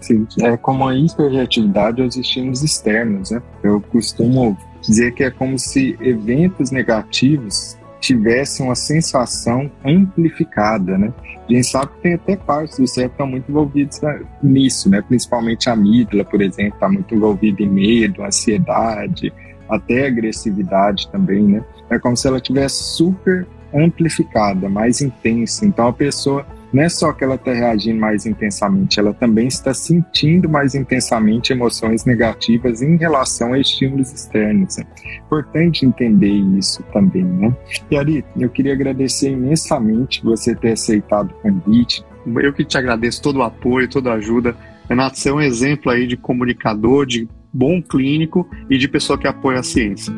[0.01, 3.42] Sim, é como a hiperreatividade aos estímulos externos, né?
[3.62, 11.12] Eu costumo dizer que é como se eventos negativos tivessem uma sensação amplificada, né?
[11.48, 14.01] A gente sabe que tem até partes do cérebro que estão muito envolvidas
[14.42, 15.03] nisso, né?
[15.03, 19.32] Principalmente a amígdala, por exemplo, está muito envolvida em medo, ansiedade,
[19.68, 21.64] até agressividade também, né?
[21.90, 25.66] É como se ela tivesse super amplificada, mais intensa.
[25.66, 29.74] Então a pessoa não é só que ela está reagindo mais intensamente, ela também está
[29.74, 34.78] sentindo mais intensamente emoções negativas em relação a estímulos externos.
[34.78, 34.84] É
[35.26, 37.54] importante entender isso também, né?
[37.90, 42.04] E Ari, eu queria agradecer imensamente você ter aceitado o convite.
[42.26, 44.54] Eu que te agradeço todo o apoio, toda a ajuda.
[44.88, 49.26] Renato, você é um exemplo aí de comunicador, de bom clínico e de pessoa que
[49.26, 50.12] apoia a ciência.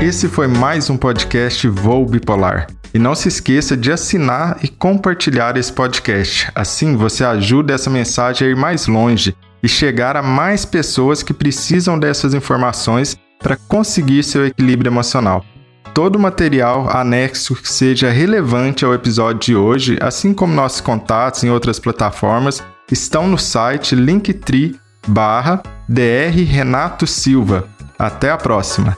[0.00, 2.68] Esse foi mais um podcast Voo Bipolar.
[2.94, 6.48] E não se esqueça de assinar e compartilhar esse podcast.
[6.54, 11.34] Assim você ajuda essa mensagem a ir mais longe e chegar a mais pessoas que
[11.34, 15.44] precisam dessas informações para conseguir seu equilíbrio emocional.
[15.92, 21.50] todo material anexo que seja relevante ao episódio de hoje, assim como nossos contatos em
[21.50, 24.78] outras plataformas, estão no site linktree
[25.08, 26.44] barra Dr.
[26.46, 27.68] Renato Silva.
[27.98, 28.96] Até a próxima!